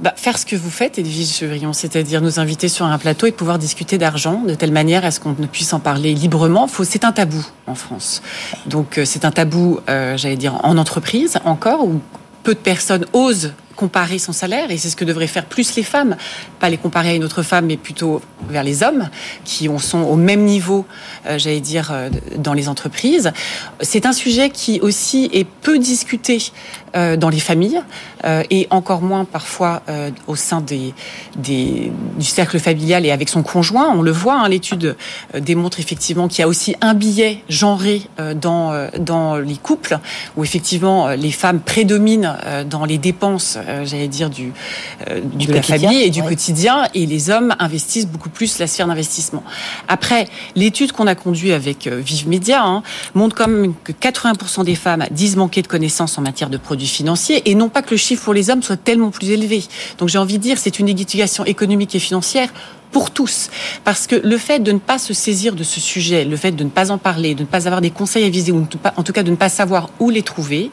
bah, 0.00 0.12
faire 0.16 0.38
ce 0.38 0.44
que 0.44 0.56
vous 0.56 0.70
faites, 0.70 0.98
Edwige 0.98 1.32
Chevrillon, 1.32 1.72
c'est-à-dire 1.72 2.20
nous 2.20 2.40
inviter 2.40 2.68
sur 2.68 2.84
un 2.86 2.98
plateau 2.98 3.26
et 3.26 3.32
pouvoir 3.32 3.58
discuter 3.58 3.96
d'argent 3.96 4.42
de 4.42 4.54
telle 4.54 4.72
manière 4.72 5.04
à 5.04 5.10
ce 5.10 5.20
qu'on 5.20 5.34
puisse 5.34 5.72
en 5.72 5.80
parler 5.80 6.14
librement. 6.14 6.68
C'est 6.82 7.04
un 7.04 7.12
tabou 7.12 7.44
en 7.66 7.74
France. 7.74 8.20
Donc 8.66 8.98
euh, 8.98 9.04
c'est 9.04 9.24
un 9.24 9.30
tabou, 9.30 9.80
euh, 9.88 10.16
j'allais 10.16 10.36
dire, 10.36 10.58
en 10.64 10.78
entreprise 10.78 11.38
encore, 11.44 11.84
où 11.84 12.00
peu 12.42 12.54
de 12.54 12.58
personnes 12.58 13.06
osent 13.12 13.52
comparer 13.74 14.18
son 14.18 14.32
salaire 14.32 14.70
et 14.70 14.78
c'est 14.78 14.88
ce 14.88 14.96
que 14.96 15.04
devraient 15.04 15.26
faire 15.26 15.46
plus 15.46 15.76
les 15.76 15.82
femmes, 15.82 16.16
pas 16.60 16.70
les 16.70 16.78
comparer 16.78 17.10
à 17.10 17.14
une 17.14 17.24
autre 17.24 17.42
femme 17.42 17.66
mais 17.66 17.76
plutôt 17.76 18.22
vers 18.48 18.62
les 18.62 18.82
hommes 18.82 19.08
qui 19.44 19.68
sont 19.78 20.00
au 20.00 20.16
même 20.16 20.44
niveau, 20.44 20.84
euh, 21.26 21.38
j'allais 21.38 21.60
dire, 21.60 21.90
euh, 21.92 22.10
dans 22.36 22.52
les 22.52 22.68
entreprises. 22.68 23.32
C'est 23.80 24.06
un 24.06 24.12
sujet 24.12 24.50
qui 24.50 24.80
aussi 24.80 25.30
est 25.32 25.44
peu 25.44 25.78
discuté 25.78 26.52
euh, 26.96 27.16
dans 27.16 27.28
les 27.28 27.40
familles 27.40 27.80
et 28.48 28.66
encore 28.70 29.02
moins 29.02 29.26
parfois 29.26 29.82
au 30.26 30.34
sein 30.34 30.62
des, 30.62 30.94
du 31.36 31.92
cercle 32.24 32.58
familial 32.58 33.04
et 33.04 33.10
avec 33.10 33.28
son 33.28 33.42
conjoint. 33.42 33.92
On 33.94 34.00
le 34.00 34.12
voit, 34.12 34.40
hein, 34.40 34.48
l'étude 34.48 34.96
démontre 35.38 35.78
effectivement 35.78 36.26
qu'il 36.26 36.38
y 36.38 36.42
a 36.42 36.48
aussi 36.48 36.74
un 36.80 36.94
billet 36.94 37.42
genré 37.50 38.00
dans, 38.34 38.88
dans 38.98 39.36
les 39.36 39.56
couples 39.56 39.98
où 40.38 40.44
effectivement 40.44 41.08
les 41.08 41.32
femmes 41.32 41.60
prédominent 41.60 42.34
dans 42.70 42.86
les 42.86 42.96
dépenses 42.96 43.58
euh, 43.68 43.84
j'allais 43.84 44.08
dire, 44.08 44.30
du, 44.30 44.52
euh, 45.08 45.20
du 45.20 45.46
de 45.46 45.52
la 45.52 45.62
famille 45.62 46.02
et 46.02 46.10
du 46.10 46.20
ouais. 46.20 46.28
quotidien, 46.28 46.88
et 46.94 47.06
les 47.06 47.30
hommes 47.30 47.54
investissent 47.58 48.06
beaucoup 48.06 48.30
plus 48.30 48.58
la 48.58 48.66
sphère 48.66 48.86
d'investissement. 48.86 49.42
Après, 49.88 50.28
l'étude 50.56 50.92
qu'on 50.92 51.06
a 51.06 51.14
conduite 51.14 51.52
avec 51.52 51.86
euh, 51.86 52.00
Vive 52.04 52.28
Média 52.28 52.62
hein, 52.62 52.82
montre 53.14 53.36
quand 53.36 53.48
même 53.48 53.74
que 53.84 53.92
80% 53.92 54.64
des 54.64 54.74
femmes 54.74 55.04
disent 55.10 55.36
manquer 55.36 55.62
de 55.62 55.66
connaissances 55.66 56.18
en 56.18 56.22
matière 56.22 56.50
de 56.50 56.56
produits 56.56 56.86
financiers, 56.86 57.42
et 57.50 57.54
non 57.54 57.68
pas 57.68 57.82
que 57.82 57.90
le 57.90 57.96
chiffre 57.96 58.24
pour 58.24 58.34
les 58.34 58.50
hommes 58.50 58.62
soit 58.62 58.76
tellement 58.76 59.10
plus 59.10 59.30
élevé. 59.30 59.64
Donc 59.98 60.08
j'ai 60.08 60.18
envie 60.18 60.38
de 60.38 60.42
dire, 60.42 60.58
c'est 60.58 60.78
une 60.78 60.88
éducation 60.88 61.44
économique 61.44 61.94
et 61.94 62.00
financière 62.00 62.48
pour 62.94 63.10
tous. 63.10 63.50
Parce 63.82 64.06
que 64.06 64.14
le 64.14 64.38
fait 64.38 64.60
de 64.60 64.70
ne 64.70 64.78
pas 64.78 64.98
se 64.98 65.12
saisir 65.12 65.56
de 65.56 65.64
ce 65.64 65.80
sujet, 65.80 66.24
le 66.24 66.36
fait 66.36 66.52
de 66.52 66.62
ne 66.62 66.70
pas 66.70 66.92
en 66.92 66.96
parler, 66.96 67.34
de 67.34 67.40
ne 67.40 67.46
pas 67.46 67.66
avoir 67.66 67.80
des 67.80 67.90
conseils 67.90 68.24
à 68.24 68.30
viser, 68.30 68.52
ou 68.52 68.66
en 68.96 69.02
tout 69.02 69.12
cas 69.12 69.24
de 69.24 69.30
ne 69.32 69.36
pas 69.36 69.48
savoir 69.48 69.90
où 69.98 70.10
les 70.10 70.22
trouver, 70.22 70.70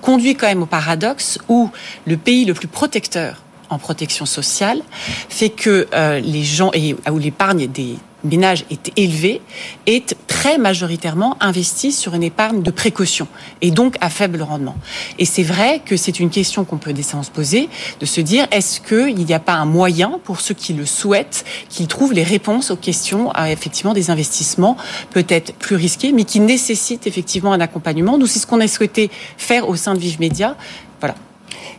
conduit 0.00 0.36
quand 0.36 0.46
même 0.46 0.62
au 0.62 0.66
paradoxe 0.66 1.38
où 1.48 1.70
le 2.06 2.16
pays 2.16 2.44
le 2.44 2.54
plus 2.54 2.68
protecteur 2.68 3.42
en 3.68 3.78
protection 3.78 4.26
sociale 4.26 4.80
fait 5.28 5.50
que 5.50 5.88
euh, 5.92 6.20
les 6.20 6.44
gens 6.44 6.70
et 6.72 6.94
où 7.10 7.18
l'épargne 7.18 7.66
des 7.66 7.96
ménage 8.28 8.64
est 8.70 8.92
élevé, 8.96 9.40
est 9.86 10.16
très 10.26 10.58
majoritairement 10.58 11.36
investi 11.40 11.92
sur 11.92 12.14
une 12.14 12.22
épargne 12.22 12.62
de 12.62 12.70
précaution 12.70 13.26
et 13.62 13.70
donc 13.70 13.96
à 14.00 14.10
faible 14.10 14.42
rendement. 14.42 14.76
Et 15.18 15.24
c'est 15.24 15.42
vrai 15.42 15.80
que 15.84 15.96
c'est 15.96 16.20
une 16.20 16.30
question 16.30 16.64
qu'on 16.64 16.76
peut 16.78 16.92
décemment 16.92 17.22
se 17.22 17.30
poser, 17.30 17.68
de 18.00 18.06
se 18.06 18.20
dire 18.20 18.46
est-ce 18.50 18.80
qu'il 18.80 19.24
n'y 19.24 19.34
a 19.34 19.40
pas 19.40 19.54
un 19.54 19.64
moyen 19.64 20.20
pour 20.24 20.40
ceux 20.40 20.54
qui 20.54 20.72
le 20.72 20.86
souhaitent, 20.86 21.44
qu'ils 21.68 21.88
trouvent 21.88 22.12
les 22.12 22.22
réponses 22.22 22.70
aux 22.70 22.76
questions 22.76 23.30
à 23.32 23.50
effectivement 23.50 23.94
des 23.94 24.10
investissements 24.10 24.76
peut-être 25.10 25.54
plus 25.54 25.76
risqués, 25.76 26.12
mais 26.12 26.24
qui 26.24 26.40
nécessitent 26.40 27.06
effectivement 27.06 27.52
un 27.52 27.60
accompagnement. 27.60 28.18
Nous, 28.18 28.26
c'est 28.26 28.38
ce 28.38 28.46
qu'on 28.46 28.60
a 28.60 28.68
souhaité 28.68 29.10
faire 29.36 29.68
au 29.68 29.76
sein 29.76 29.94
de 29.94 29.98
Vive 29.98 30.20
Média. 30.20 30.56
Voilà. 31.00 31.14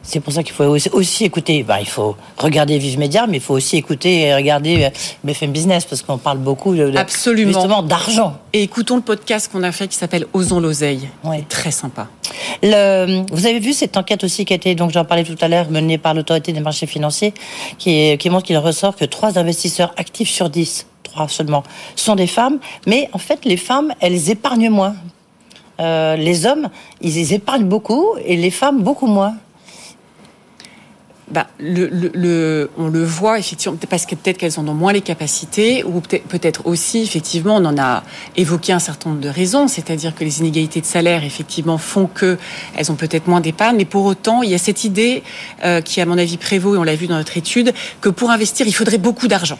C'est 0.07 0.21
pour 0.21 0.31
ça 0.31 0.41
qu'il 0.41 0.53
faut 0.53 0.63
aussi 0.63 1.25
écouter. 1.25 1.63
Ben, 1.63 1.79
il 1.81 1.85
faut 1.85 2.15
regarder 2.37 2.77
Vive 2.77 2.97
Média, 2.97 3.27
mais 3.27 3.37
il 3.37 3.43
faut 3.43 3.55
aussi 3.55 3.75
écouter 3.75 4.21
et 4.21 4.33
regarder 4.33 4.89
BFM 5.25 5.51
Business 5.51 5.83
parce 5.83 6.01
qu'on 6.01 6.17
parle 6.17 6.37
beaucoup 6.37 6.73
de, 6.73 6.95
Absolument. 6.95 7.51
justement 7.51 7.83
d'argent. 7.83 8.37
Et 8.53 8.63
écoutons 8.63 8.95
le 8.95 9.01
podcast 9.01 9.51
qu'on 9.51 9.63
a 9.63 9.73
fait 9.73 9.89
qui 9.89 9.97
s'appelle 9.97 10.25
Osons 10.31 10.61
l'oseille. 10.61 11.09
Ouais. 11.25 11.43
Très 11.49 11.71
sympa. 11.71 12.07
Le, 12.63 13.25
vous 13.33 13.45
avez 13.47 13.59
vu 13.59 13.73
cette 13.73 13.97
enquête 13.97 14.23
aussi 14.23 14.45
qui 14.45 14.53
a 14.53 14.55
été, 14.55 14.75
donc 14.75 14.91
j'en 14.91 15.03
parlais 15.03 15.25
tout 15.25 15.35
à 15.41 15.49
l'heure, 15.49 15.69
menée 15.69 15.97
par 15.97 16.13
l'autorité 16.13 16.53
des 16.53 16.61
marchés 16.61 16.87
financiers, 16.87 17.33
qui, 17.77 18.17
qui 18.17 18.29
montre 18.29 18.45
qu'il 18.45 18.57
ressort 18.59 18.95
que 18.95 19.03
trois 19.03 19.37
investisseurs 19.37 19.93
actifs 19.97 20.29
sur 20.29 20.49
10, 20.49 20.87
trois 21.03 21.27
seulement, 21.27 21.63
sont 21.97 22.15
des 22.15 22.27
femmes. 22.27 22.59
Mais 22.85 23.09
en 23.11 23.17
fait, 23.17 23.43
les 23.43 23.57
femmes, 23.57 23.93
elles 23.99 24.29
épargnent 24.29 24.69
moins. 24.69 24.95
Euh, 25.81 26.15
les 26.15 26.45
hommes, 26.45 26.69
ils 27.01 27.33
épargnent 27.33 27.67
beaucoup 27.67 28.15
et 28.25 28.37
les 28.37 28.51
femmes 28.51 28.81
beaucoup 28.81 29.05
moins 29.05 29.35
bah, 31.29 31.47
le, 31.59 31.87
le, 31.87 32.09
le, 32.13 32.71
on 32.77 32.87
le 32.87 33.03
voit 33.03 33.37
effectivement 33.37 33.77
parce 33.89 34.05
que 34.05 34.15
peut-être 34.15 34.37
qu'elles 34.37 34.59
en 34.59 34.67
ont 34.67 34.73
moins 34.73 34.93
les 34.93 35.01
capacités 35.01 35.83
ou 35.83 35.99
peut-être 35.99 36.65
aussi 36.65 36.99
effectivement 36.99 37.57
on 37.57 37.65
en 37.65 37.77
a 37.77 38.03
évoqué 38.37 38.71
un 38.71 38.79
certain 38.79 39.09
nombre 39.09 39.21
de 39.21 39.27
raisons, 39.27 39.67
c'est-à-dire 39.67 40.15
que 40.15 40.23
les 40.23 40.39
inégalités 40.39 40.79
de 40.79 40.85
salaire 40.85 41.25
effectivement 41.25 41.77
font 41.77 42.07
que 42.07 42.37
elles 42.77 42.91
ont 42.93 42.95
peut-être 42.95 43.27
moins 43.27 43.41
d'épargne, 43.41 43.75
mais 43.75 43.85
pour 43.85 44.05
autant 44.05 44.41
il 44.41 44.51
y 44.51 44.55
a 44.55 44.57
cette 44.57 44.85
idée 44.85 45.21
euh, 45.65 45.81
qui 45.81 45.99
à 45.99 46.05
mon 46.05 46.17
avis 46.17 46.37
prévaut 46.37 46.75
et 46.75 46.77
on 46.77 46.83
l'a 46.83 46.95
vu 46.95 47.07
dans 47.07 47.17
notre 47.17 47.35
étude 47.35 47.73
que 47.99 48.07
pour 48.07 48.31
investir 48.31 48.65
il 48.65 48.73
faudrait 48.73 48.97
beaucoup 48.97 49.27
d'argent. 49.27 49.59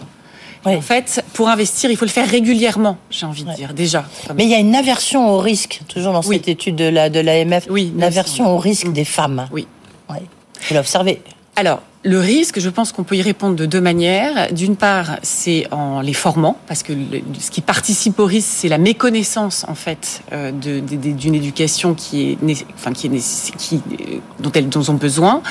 Oui. 0.65 0.75
En 0.75 0.81
fait, 0.81 1.23
pour 1.33 1.49
investir, 1.49 1.91
il 1.91 1.97
faut 1.97 2.05
le 2.05 2.11
faire 2.11 2.27
régulièrement, 2.27 2.97
j'ai 3.09 3.25
envie 3.25 3.43
de 3.43 3.49
ouais. 3.49 3.55
dire, 3.55 3.73
déjà. 3.73 4.05
Mais 4.35 4.43
il 4.43 4.49
y 4.49 4.55
a 4.55 4.57
une 4.57 4.75
aversion 4.75 5.29
au 5.29 5.37
risque, 5.37 5.81
toujours 5.87 6.13
dans 6.13 6.23
oui. 6.23 6.37
cette 6.37 6.47
étude 6.47 6.75
de 6.75 6.85
l'AMF, 6.85 7.67
la, 7.67 7.73
de 7.73 7.77
une 7.77 8.03
aversion 8.03 8.53
au 8.53 8.57
risque 8.57 8.87
mmh. 8.87 8.93
des 8.93 9.05
femmes. 9.05 9.47
Oui. 9.51 9.67
Ouais. 10.09 10.23
Vous 10.67 10.73
l'observez 10.73 11.21
Alors, 11.59 11.81
le 12.03 12.19
risque, 12.19 12.59
je 12.59 12.69
pense 12.69 12.91
qu'on 12.91 13.03
peut 13.03 13.15
y 13.15 13.23
répondre 13.23 13.55
de 13.55 13.65
deux 13.65 13.81
manières. 13.81 14.53
D'une 14.53 14.75
part, 14.75 15.17
c'est 15.23 15.65
en 15.71 16.01
les 16.01 16.13
formant, 16.13 16.55
parce 16.67 16.83
que 16.83 16.93
ce 17.39 17.49
qui 17.49 17.61
participe 17.61 18.19
au 18.19 18.25
risque, 18.25 18.47
c'est 18.47 18.67
la 18.67 18.77
méconnaissance 18.77 19.65
en 19.67 19.73
fait 19.73 20.21
euh, 20.33 20.51
d'une 20.51 21.33
éducation 21.33 21.95
qui 21.95 22.33
est, 22.33 22.65
enfin, 22.75 22.93
qui 22.93 23.07
est 23.07 23.57
qui, 23.57 23.81
dont 24.39 24.51
elles 24.51 24.69
ont 24.91 24.93
besoin. 24.93 25.41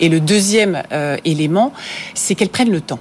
Et 0.00 0.08
le 0.08 0.18
deuxième 0.18 0.82
euh, 0.90 1.16
élément, 1.24 1.72
c'est 2.14 2.34
qu'elles 2.34 2.48
prennent 2.48 2.72
le 2.72 2.80
temps. 2.80 2.98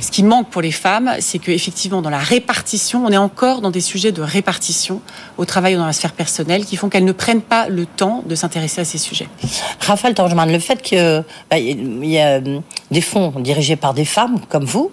Ce 0.00 0.10
qui 0.10 0.22
manque 0.22 0.48
pour 0.48 0.62
les 0.62 0.70
femmes, 0.70 1.12
c'est 1.20 1.38
qu'effectivement, 1.38 2.02
dans 2.02 2.10
la 2.10 2.18
répartition, 2.18 3.04
on 3.04 3.10
est 3.10 3.16
encore 3.16 3.60
dans 3.60 3.70
des 3.70 3.80
sujets 3.80 4.12
de 4.12 4.22
répartition 4.22 5.00
au 5.36 5.44
travail 5.44 5.74
ou 5.74 5.78
dans 5.78 5.86
la 5.86 5.92
sphère 5.92 6.12
personnelle 6.12 6.64
qui 6.64 6.76
font 6.76 6.88
qu'elles 6.88 7.04
ne 7.04 7.12
prennent 7.12 7.42
pas 7.42 7.68
le 7.68 7.84
temps 7.84 8.22
de 8.24 8.34
s'intéresser 8.34 8.80
à 8.80 8.84
ces 8.84 8.98
sujets. 8.98 9.28
Raphaël 9.80 10.14
Tangeman, 10.14 10.50
le 10.50 10.60
fait 10.60 10.82
qu'il 10.82 11.24
bah, 11.50 11.58
y 11.58 12.18
a 12.18 12.38
euh, 12.38 12.60
des 12.90 13.00
fonds 13.00 13.30
dirigés 13.40 13.76
par 13.76 13.92
des 13.92 14.04
femmes 14.04 14.40
comme 14.48 14.64
vous, 14.64 14.92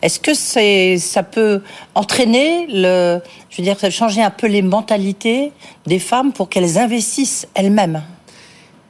est-ce 0.00 0.18
que 0.18 0.32
c'est, 0.32 0.96
ça 0.98 1.22
peut 1.22 1.62
entraîner 1.94 2.66
le, 2.68 3.20
je 3.50 3.56
veux 3.58 3.62
dire, 3.62 3.76
changer 3.90 4.22
un 4.22 4.30
peu 4.30 4.46
les 4.46 4.62
mentalités 4.62 5.52
des 5.86 5.98
femmes 5.98 6.32
pour 6.32 6.48
qu'elles 6.48 6.78
investissent 6.78 7.46
elles-mêmes? 7.54 8.02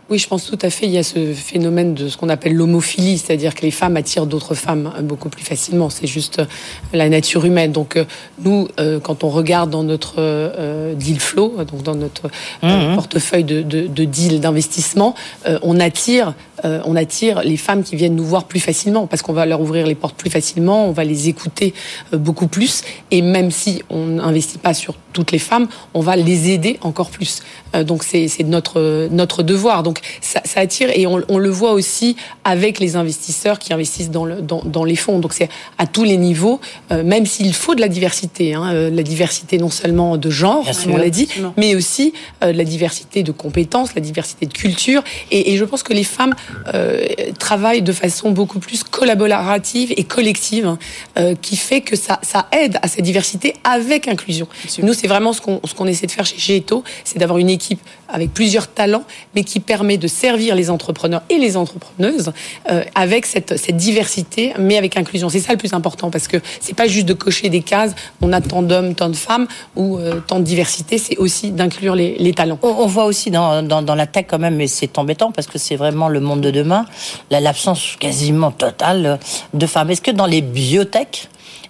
Oui, 0.08 0.18
je 0.18 0.28
pense 0.28 0.46
tout 0.46 0.58
à 0.62 0.70
fait. 0.70 0.86
Il 0.86 0.92
y 0.92 0.98
a 0.98 1.02
ce 1.02 1.32
phénomène 1.32 1.94
de 1.94 2.08
ce 2.08 2.16
qu'on 2.16 2.28
appelle 2.28 2.54
l'homophilie, 2.54 3.18
c'est-à-dire 3.18 3.56
que 3.56 3.62
les 3.62 3.72
femmes 3.72 3.96
attirent 3.96 4.26
d'autres 4.26 4.54
femmes 4.54 4.92
beaucoup 5.02 5.28
plus 5.28 5.42
facilement. 5.42 5.90
C'est 5.90 6.06
juste 6.06 6.38
euh, 6.38 6.46
la 6.92 7.08
nature 7.08 7.44
humaine. 7.44 7.72
Donc 7.72 7.96
euh, 7.96 8.04
nous, 8.44 8.68
euh, 8.78 9.00
quand 9.00 9.24
on 9.24 9.30
regarde 9.30 9.70
dans 9.70 9.82
notre 9.82 10.94
deal 10.94 11.18
flow, 11.18 11.56
donc 11.64 11.82
dans 11.82 11.96
notre 11.96 12.28
mmh. 12.62 12.94
portefeuille 12.94 13.44
de, 13.44 13.62
de, 13.62 13.88
de 13.88 14.04
deal 14.04 14.40
d'investissement, 14.40 15.14
on 15.62 15.80
attire 15.80 16.34
euh, 16.64 16.80
on 16.84 16.96
attire 16.96 17.42
les 17.42 17.56
femmes 17.56 17.82
qui 17.82 17.96
viennent 17.96 18.16
nous 18.16 18.24
voir 18.24 18.44
plus 18.44 18.60
facilement 18.60 19.06
parce 19.06 19.22
qu'on 19.22 19.32
va 19.32 19.44
leur 19.46 19.60
ouvrir 19.60 19.86
les 19.86 19.94
portes 19.94 20.16
plus 20.16 20.30
facilement, 20.30 20.88
on 20.88 20.92
va 20.92 21.04
les 21.04 21.28
écouter 21.28 21.74
euh, 22.12 22.18
beaucoup 22.18 22.46
plus 22.46 22.82
et 23.10 23.20
même 23.20 23.50
si 23.50 23.82
on 23.90 24.06
n'investit 24.06 24.58
pas 24.58 24.72
sur 24.72 24.94
toutes 25.12 25.32
les 25.32 25.38
femmes, 25.38 25.68
on 25.94 26.00
va 26.00 26.16
les 26.16 26.50
aider 26.50 26.78
encore 26.80 27.10
plus. 27.10 27.42
Euh, 27.74 27.84
donc 27.84 28.04
c'est 28.04 28.28
notre 28.44 29.08
notre 29.10 29.42
devoir. 29.42 29.82
Donc 29.82 29.95
ça, 30.20 30.40
attire 30.56 30.90
et 30.94 31.06
on, 31.06 31.38
le 31.38 31.50
voit 31.50 31.72
aussi 31.72 32.16
avec 32.44 32.78
les 32.78 32.96
investisseurs 32.96 33.58
qui 33.58 33.72
investissent 33.72 34.10
dans, 34.10 34.24
le, 34.24 34.40
dans, 34.40 34.84
les 34.84 34.96
fonds. 34.96 35.18
Donc 35.18 35.32
c'est 35.34 35.48
à 35.78 35.86
tous 35.86 36.04
les 36.04 36.16
niveaux, 36.16 36.60
même 36.90 37.26
s'il 37.26 37.52
faut 37.52 37.74
de 37.74 37.80
la 37.80 37.88
diversité, 37.88 38.54
hein, 38.54 38.90
la 38.90 39.02
diversité 39.02 39.58
non 39.58 39.70
seulement 39.70 40.16
de 40.16 40.30
genre, 40.30 40.64
comme 40.64 40.94
on 40.94 40.96
l'a 40.96 41.10
dit, 41.10 41.28
mais 41.56 41.74
aussi 41.74 42.12
de 42.40 42.50
la 42.50 42.64
diversité 42.64 43.22
de 43.22 43.32
compétences, 43.32 43.94
la 43.94 44.00
diversité 44.00 44.46
de 44.46 44.52
culture. 44.52 45.02
Et, 45.30 45.52
et 45.52 45.56
je 45.56 45.64
pense 45.64 45.82
que 45.82 45.92
les 45.92 46.04
femmes 46.04 46.34
euh, 46.74 47.06
travaille 47.38 47.82
de 47.82 47.92
façon 47.92 48.30
beaucoup 48.30 48.58
plus 48.58 48.82
collaborative 48.84 49.92
et 49.96 50.04
collective, 50.04 50.66
hein, 50.66 50.78
euh, 51.18 51.34
qui 51.40 51.56
fait 51.56 51.80
que 51.80 51.96
ça, 51.96 52.18
ça 52.22 52.48
aide 52.52 52.78
à 52.82 52.88
cette 52.88 53.04
diversité 53.04 53.54
avec 53.64 54.08
inclusion. 54.08 54.48
Nous, 54.82 54.94
c'est 54.94 55.06
vraiment 55.06 55.32
ce 55.32 55.40
qu'on 55.40 55.60
ce 55.64 55.74
qu'on 55.74 55.86
essaie 55.86 56.06
de 56.06 56.12
faire 56.12 56.26
chez 56.26 56.38
Géto, 56.38 56.84
c'est 57.04 57.18
d'avoir 57.18 57.38
une 57.38 57.50
équipe 57.50 57.80
avec 58.08 58.32
plusieurs 58.32 58.68
talents, 58.68 59.04
mais 59.34 59.44
qui 59.44 59.60
permet 59.60 59.85
de 59.96 60.08
servir 60.08 60.56
les 60.56 60.70
entrepreneurs 60.70 61.22
et 61.30 61.38
les 61.38 61.56
entrepreneuses 61.56 62.32
euh, 62.70 62.82
avec 62.96 63.26
cette, 63.26 63.54
diversité, 63.76 64.52
mais 64.58 64.76
avec 64.76 64.96
inclusion. 64.96 65.28
C'est 65.28 65.40
ça 65.40 65.52
le 65.52 65.58
plus 65.58 65.72
important, 65.72 66.10
parce 66.10 66.26
que 66.26 66.38
c'est 66.60 66.74
pas 66.74 66.88
juste 66.88 67.06
de 67.06 67.12
cocher 67.12 67.48
des 67.48 67.62
cases, 67.62 67.94
on 68.20 68.32
a 68.32 68.40
tant 68.40 68.62
d'hommes, 68.62 68.94
tant 68.94 69.08
de 69.08 69.16
femmes, 69.16 69.46
ou 69.76 69.98
euh, 69.98 70.20
tant 70.26 70.40
de 70.40 70.44
diversité, 70.44 70.98
c'est 70.98 71.16
aussi 71.18 71.52
d'inclure 71.52 71.94
les, 71.94 72.34
talents. 72.34 72.58
On, 72.62 72.86
voit 72.86 73.04
aussi 73.04 73.30
dans, 73.30 73.62
la 73.62 74.06
tech 74.06 74.26
quand 74.28 74.40
même, 74.40 74.56
mais 74.56 74.66
c'est 74.66 74.98
embêtant, 74.98 75.30
parce 75.30 75.46
que 75.46 75.58
c'est 75.58 75.76
vraiment 75.76 76.08
le 76.08 76.18
monde 76.20 76.40
de 76.40 76.50
demain, 76.50 76.86
l'absence 77.30 77.96
quasiment 78.00 78.50
totale 78.50 79.20
de 79.54 79.66
femmes. 79.66 79.90
Est-ce 79.90 80.02
que 80.02 80.10
dans 80.10 80.26
les 80.26 80.42
biotech, 80.42 81.28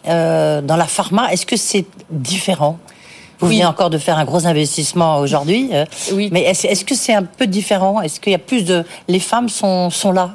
euh, 0.08 0.60
dans 0.62 0.76
la 0.76 0.86
pharma, 0.86 1.32
est-ce 1.32 1.46
que 1.46 1.56
c'est 1.56 1.84
différent? 2.10 2.78
Vous 3.38 3.48
venez 3.48 3.64
encore 3.64 3.90
de 3.90 3.98
faire 3.98 4.18
un 4.18 4.24
gros 4.24 4.46
investissement 4.46 5.18
aujourd'hui. 5.18 5.70
Euh, 5.72 5.84
oui. 6.12 6.28
Mais 6.32 6.42
est-ce 6.42 6.84
que 6.84 6.94
c'est 6.94 7.14
un 7.14 7.24
peu 7.24 7.46
différent? 7.46 8.00
Est-ce 8.00 8.20
qu'il 8.20 8.32
y 8.32 8.34
a 8.34 8.38
plus 8.38 8.64
de... 8.64 8.84
Les 9.08 9.20
femmes 9.20 9.48
sont, 9.48 9.90
sont 9.90 10.12
là? 10.12 10.30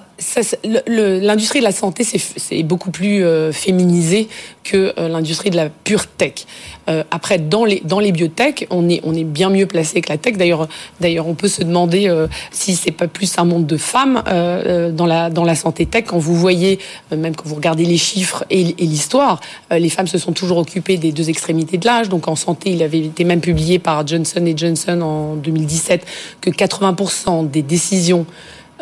L'industrie 0.86 1.60
de 1.60 1.64
la 1.64 1.72
santé, 1.72 2.04
c'est 2.04 2.64
beaucoup 2.64 2.92
plus 2.92 3.24
euh, 3.24 3.52
féminisé 3.52 4.28
que 4.64 4.94
euh, 4.98 5.08
l'industrie 5.08 5.50
de 5.50 5.56
la 5.56 5.70
pure 5.70 6.08
tech. 6.08 6.46
Euh, 6.90 7.04
après, 7.12 7.40
dans 7.40 7.66
les, 7.66 8.12
biotech, 8.12 8.68
on 8.70 8.88
est, 8.90 9.24
bien 9.24 9.50
mieux 9.50 9.66
placé 9.66 10.02
que 10.02 10.10
la 10.10 10.18
tech. 10.18 10.38
D'ailleurs, 10.38 10.68
on 11.28 11.34
peut 11.34 11.48
se 11.48 11.64
demander 11.64 12.14
si 12.52 12.76
c'est 12.76 12.92
pas 12.92 13.08
plus 13.08 13.38
un 13.38 13.46
monde 13.46 13.66
de 13.66 13.78
femmes 13.78 14.22
dans, 14.94 15.06
la, 15.06 15.56
santé 15.56 15.86
tech. 15.86 16.06
Quand 16.08 16.20
vous 16.20 16.36
voyez, 16.36 16.80
même 17.12 17.36
quand 17.36 17.48
vous 17.48 17.56
regardez 17.56 17.86
les 17.86 17.98
chiffres 17.98 18.46
et, 18.50 18.62
et 18.62 18.86
l'histoire, 18.86 19.40
les 19.72 19.90
femmes 19.90 20.08
se 20.08 20.18
sont 20.18 20.34
toujours 20.34 20.58
occupées 20.58 20.98
des 20.98 21.12
deux 21.12 21.30
extrémités 21.30 21.78
de 21.78 21.86
l'âge. 21.86 22.10
Donc 22.10 22.28
en 22.28 22.36
santé, 22.36 22.72
il 22.72 22.84
avait 22.84 23.00
été 23.00 23.24
même 23.24 23.42
publié 23.42 23.80
par 23.80 24.06
Johnson 24.06 24.54
Johnson 24.56 25.02
en 25.02 25.36
2017 25.36 26.06
que 26.42 26.50
80% 26.50 27.50
des 27.50 27.62
décisions 27.62 28.26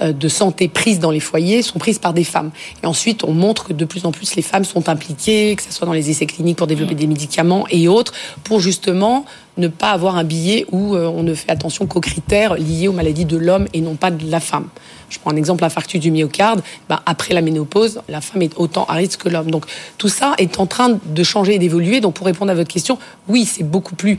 de 0.02 0.28
santé 0.28 0.68
prises 0.68 1.00
dans 1.00 1.12
les 1.12 1.20
foyers 1.20 1.62
sont 1.62 1.80
prises 1.80 2.00
par 2.00 2.14
des 2.14 2.24
femmes. 2.24 2.52
Et 2.84 2.88
ensuite, 2.88 3.24
on 3.24 3.34
montre 3.34 3.68
que 3.68 3.74
de 3.74 3.86
plus 3.86 4.06
en 4.06 4.12
plus 4.12 4.36
les 4.36 4.42
femmes 4.42 4.66
sont 4.66 4.90
impliquées, 4.90 5.56
que 5.56 5.64
ce 5.64 5.72
soit 5.72 5.86
dans 5.86 5.94
les 5.94 6.10
essais 6.10 6.26
cliniques 6.26 6.58
pour 6.58 6.68
développer 6.68 6.96
des 6.96 7.08
médicaments 7.08 7.66
et 7.70 7.88
autres, 7.88 8.14
pour 8.44 8.60
justement 8.60 9.26
ne 9.60 9.68
pas 9.68 9.92
avoir 9.92 10.16
un 10.16 10.24
billet 10.24 10.66
où 10.72 10.96
euh, 10.96 11.08
on 11.08 11.24
ne 11.24 11.34
fait 11.34 11.52
attention 11.52 11.86
qu'aux 11.86 12.00
critères 12.00 12.56
liés 12.56 12.88
aux 12.88 12.94
maladies 12.94 13.26
de 13.26 13.38
l'homme 13.38 13.68
et 13.74 13.82
non 13.82 13.96
pas 13.96 14.12
de 14.12 14.30
la 14.30 14.40
femme. 14.40 14.68
Je 15.10 15.20
prends 15.20 15.32
un 15.32 15.36
exemple, 15.36 15.64
l'infarctus 15.64 16.00
du 16.00 16.12
myocarde. 16.12 16.62
Ben, 16.88 17.00
après 17.06 17.34
la 17.34 17.42
ménopause, 17.42 18.02
la 18.08 18.22
femme 18.22 18.42
est 18.42 18.58
autant 18.58 18.86
à 18.86 18.94
risque 18.94 19.24
que 19.24 19.30
l'homme. 19.30 19.52
Donc 19.52 19.66
tout 19.98 20.10
ça 20.10 20.34
est 20.38 20.60
en 20.60 20.66
train 20.66 21.00
de 21.04 21.24
changer 21.24 21.56
et 21.56 21.60
d'évoluer. 21.60 22.00
Donc 22.00 22.14
pour 22.14 22.26
répondre 22.26 22.52
à 22.52 22.56
votre 22.56 22.72
question, 22.72 22.98
oui, 23.28 23.46
c'est 23.46 23.64
beaucoup 23.64 23.96
plus 23.96 24.18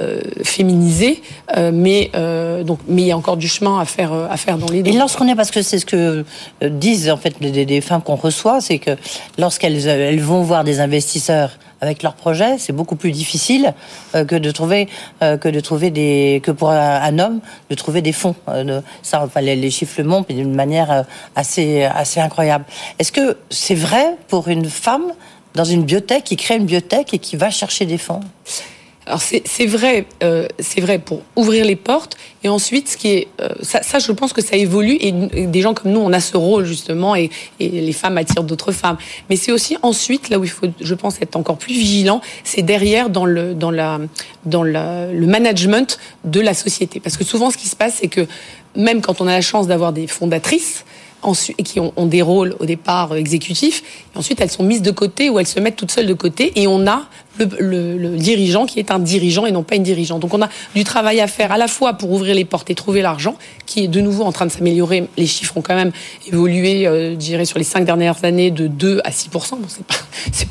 euh, 0.00 0.20
féminisé, 0.44 1.22
euh, 1.56 1.70
mais 1.72 2.10
euh, 2.14 2.62
donc 2.62 2.78
mais 2.86 3.02
il 3.02 3.08
y 3.08 3.12
a 3.12 3.16
encore 3.16 3.36
du 3.36 3.48
chemin 3.48 3.80
à 3.80 3.84
faire 3.84 4.12
à 4.12 4.36
faire 4.36 4.58
dans 4.58 4.68
les 4.68 4.82
deux. 4.82 4.90
Et 4.90 4.94
lorsqu'on 4.94 5.26
est 5.26 5.34
parce 5.34 5.50
que 5.50 5.62
c'est 5.62 5.78
ce 5.78 5.86
que 5.86 6.24
disent 6.62 7.10
en 7.10 7.16
fait 7.16 7.40
des, 7.40 7.80
femmes 7.80 8.02
qu'on 8.02 8.14
reçoit, 8.14 8.60
c'est 8.60 8.78
que 8.78 8.92
lorsqu'elles 9.38 9.88
elles 9.88 10.20
vont 10.20 10.42
voir 10.42 10.62
des 10.62 10.80
investisseurs 10.80 11.58
avec 11.80 12.02
leurs 12.02 12.14
projets, 12.14 12.58
c'est 12.58 12.72
beaucoup 12.72 12.96
plus 12.96 13.12
difficile 13.12 13.72
que 14.12 14.36
de 14.36 14.50
trouver 14.50 14.88
que 15.20 15.48
de 15.48 15.60
trouver 15.60 15.90
des 15.90 16.40
que 16.44 16.50
pour 16.50 16.70
un, 16.70 17.18
homme 17.18 17.40
de 17.70 17.74
trouver 17.74 18.02
des 18.02 18.12
fonds. 18.12 18.36
ça, 19.02 19.24
enfin, 19.24 19.40
les, 19.40 19.56
les 19.56 19.70
chiffres 19.70 20.00
le 20.00 20.08
montrent 20.08 20.32
d'une 20.32 20.54
manière 20.54 21.04
assez 21.34 21.84
assez 21.84 22.20
incroyable. 22.20 22.64
Est-ce 22.98 23.10
que 23.10 23.36
c'est 23.50 23.74
vrai 23.74 24.16
pour 24.28 24.48
une 24.48 24.66
femme 24.66 25.12
dans 25.54 25.64
une 25.64 25.82
biotech 25.82 26.24
qui 26.24 26.36
crée 26.36 26.56
une 26.56 26.66
biotech 26.66 27.14
et 27.14 27.18
qui 27.18 27.36
va 27.36 27.50
chercher 27.50 27.84
des 27.86 27.98
fonds? 27.98 28.20
Alors 29.08 29.22
c'est 29.22 29.66
vrai, 29.66 30.04
euh, 30.22 30.46
c'est 30.58 30.82
vrai 30.82 30.98
pour 30.98 31.22
ouvrir 31.34 31.64
les 31.64 31.76
portes. 31.76 32.16
Et 32.44 32.48
ensuite, 32.50 32.88
ce 32.88 32.96
qui 32.98 33.08
est 33.08 33.28
euh, 33.40 33.48
ça, 33.62 33.82
ça, 33.82 33.98
je 33.98 34.12
pense 34.12 34.34
que 34.34 34.42
ça 34.42 34.54
évolue. 34.56 34.98
Et, 35.00 35.12
des 35.12 35.60
gens 35.62 35.72
comme 35.72 35.92
nous, 35.92 36.00
on 36.00 36.12
a 36.12 36.20
ce 36.20 36.36
rôle 36.36 36.66
justement, 36.66 37.16
et, 37.16 37.30
et 37.58 37.68
les 37.68 37.92
femmes 37.92 38.18
attirent 38.18 38.44
d'autres 38.44 38.70
femmes. 38.70 38.98
Mais 39.30 39.36
c'est 39.36 39.50
aussi 39.50 39.78
ensuite 39.82 40.28
là 40.28 40.38
où 40.38 40.44
il 40.44 40.50
faut, 40.50 40.66
je 40.78 40.94
pense, 40.94 41.20
être 41.22 41.36
encore 41.36 41.56
plus 41.56 41.72
vigilant. 41.72 42.20
C'est 42.44 42.62
derrière 42.62 43.08
dans 43.08 43.24
le 43.24 43.54
dans 43.54 43.70
la 43.70 43.98
dans 44.44 44.62
la, 44.62 45.06
le 45.10 45.26
management 45.26 45.98
de 46.24 46.40
la 46.40 46.52
société. 46.52 47.00
Parce 47.00 47.16
que 47.16 47.24
souvent, 47.24 47.50
ce 47.50 47.56
qui 47.56 47.68
se 47.68 47.76
passe, 47.76 47.96
c'est 48.00 48.08
que 48.08 48.26
même 48.76 49.00
quand 49.00 49.22
on 49.22 49.26
a 49.26 49.32
la 49.32 49.40
chance 49.40 49.66
d'avoir 49.66 49.94
des 49.94 50.06
fondatrices, 50.06 50.84
qui 51.64 51.80
ont, 51.80 52.06
des 52.06 52.22
rôles 52.22 52.56
au 52.60 52.64
départ 52.64 53.14
exécutifs, 53.14 53.82
et 54.14 54.18
ensuite 54.18 54.40
elles 54.40 54.50
sont 54.50 54.62
mises 54.62 54.82
de 54.82 54.90
côté 54.90 55.30
ou 55.30 55.38
elles 55.38 55.46
se 55.46 55.60
mettent 55.60 55.76
toutes 55.76 55.90
seules 55.90 56.06
de 56.06 56.14
côté, 56.14 56.52
et 56.56 56.66
on 56.66 56.86
a 56.86 57.02
le, 57.38 58.16
dirigeant 58.16 58.66
qui 58.66 58.78
est 58.78 58.90
un 58.90 58.98
dirigeant 58.98 59.46
et 59.46 59.52
non 59.52 59.62
pas 59.62 59.76
une 59.76 59.82
dirigeante. 59.82 60.20
Donc 60.20 60.34
on 60.34 60.42
a 60.42 60.48
du 60.74 60.84
travail 60.84 61.20
à 61.20 61.26
faire 61.26 61.52
à 61.52 61.58
la 61.58 61.68
fois 61.68 61.94
pour 61.94 62.10
ouvrir 62.10 62.34
les 62.34 62.44
portes 62.44 62.70
et 62.70 62.74
trouver 62.74 63.02
l'argent, 63.02 63.36
qui 63.66 63.84
est 63.84 63.88
de 63.88 64.00
nouveau 64.00 64.24
en 64.24 64.32
train 64.32 64.46
de 64.46 64.50
s'améliorer. 64.50 65.08
Les 65.16 65.26
chiffres 65.26 65.56
ont 65.56 65.62
quand 65.62 65.76
même 65.76 65.92
évolué, 66.26 66.86
euh, 66.86 67.12
je 67.12 67.16
dirais, 67.16 67.44
sur 67.44 67.58
les 67.58 67.64
cinq 67.64 67.84
dernières 67.84 68.24
années 68.24 68.50
de 68.50 68.66
2 68.66 69.00
à 69.04 69.12
6 69.12 69.28
Bon, 69.30 69.40
c'est 69.68 69.84
pas, 69.84 69.94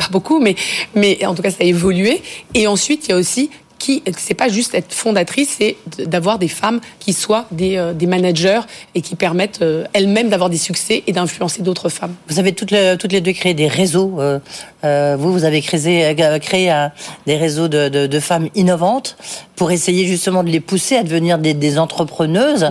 pas 0.06 0.10
beaucoup, 0.12 0.40
mais, 0.40 0.56
mais 0.96 1.26
en 1.26 1.36
tout 1.36 1.42
cas 1.42 1.52
ça 1.52 1.58
a 1.62 1.66
évolué. 1.66 2.22
Et 2.54 2.68
ensuite, 2.68 3.08
il 3.08 3.12
y 3.12 3.14
a 3.14 3.18
aussi 3.18 3.50
qui, 3.88 4.04
c'est 4.18 4.34
pas 4.34 4.50
juste 4.50 4.76
être 4.76 4.94
fondatrice, 4.94 5.56
c'est 5.60 5.78
d'avoir 6.06 6.40
des 6.40 6.50
femmes 6.50 6.82
qui 7.00 7.14
soient 7.14 7.46
des, 7.52 7.78
euh, 7.78 7.94
des 7.94 8.06
managers 8.06 8.60
et 8.96 9.02
qui 9.02 9.16
permettent 9.16 9.62
euh, 9.62 9.86
elles-mêmes 9.94 10.28
d'avoir 10.28 10.50
des 10.50 10.58
succès 10.58 11.04
et 11.08 11.14
d'influencer 11.14 11.62
d'autres 11.62 11.88
femmes. 11.88 12.14
Vous 12.28 12.38
avez 12.38 12.52
toutes 12.52 12.72
les, 12.72 12.98
toutes 13.00 13.14
les 13.14 13.22
deux 13.22 13.32
créé 13.32 13.54
des 13.54 13.70
réseaux. 13.70 14.20
Euh, 14.20 15.16
vous, 15.18 15.32
vous 15.32 15.46
avez 15.46 15.62
créé, 15.62 16.16
créé 16.42 16.88
des 17.26 17.38
réseaux 17.38 17.70
de, 17.70 17.88
de, 17.88 18.08
de, 18.08 18.20
femmes 18.20 18.50
innovantes 18.56 19.16
pour 19.56 19.72
essayer 19.72 20.06
justement 20.06 20.44
de 20.44 20.50
les 20.50 20.60
pousser 20.60 20.98
à 20.98 21.04
devenir 21.04 21.38
des, 21.38 21.54
des 21.54 21.80
entrepreneuses. 21.80 22.66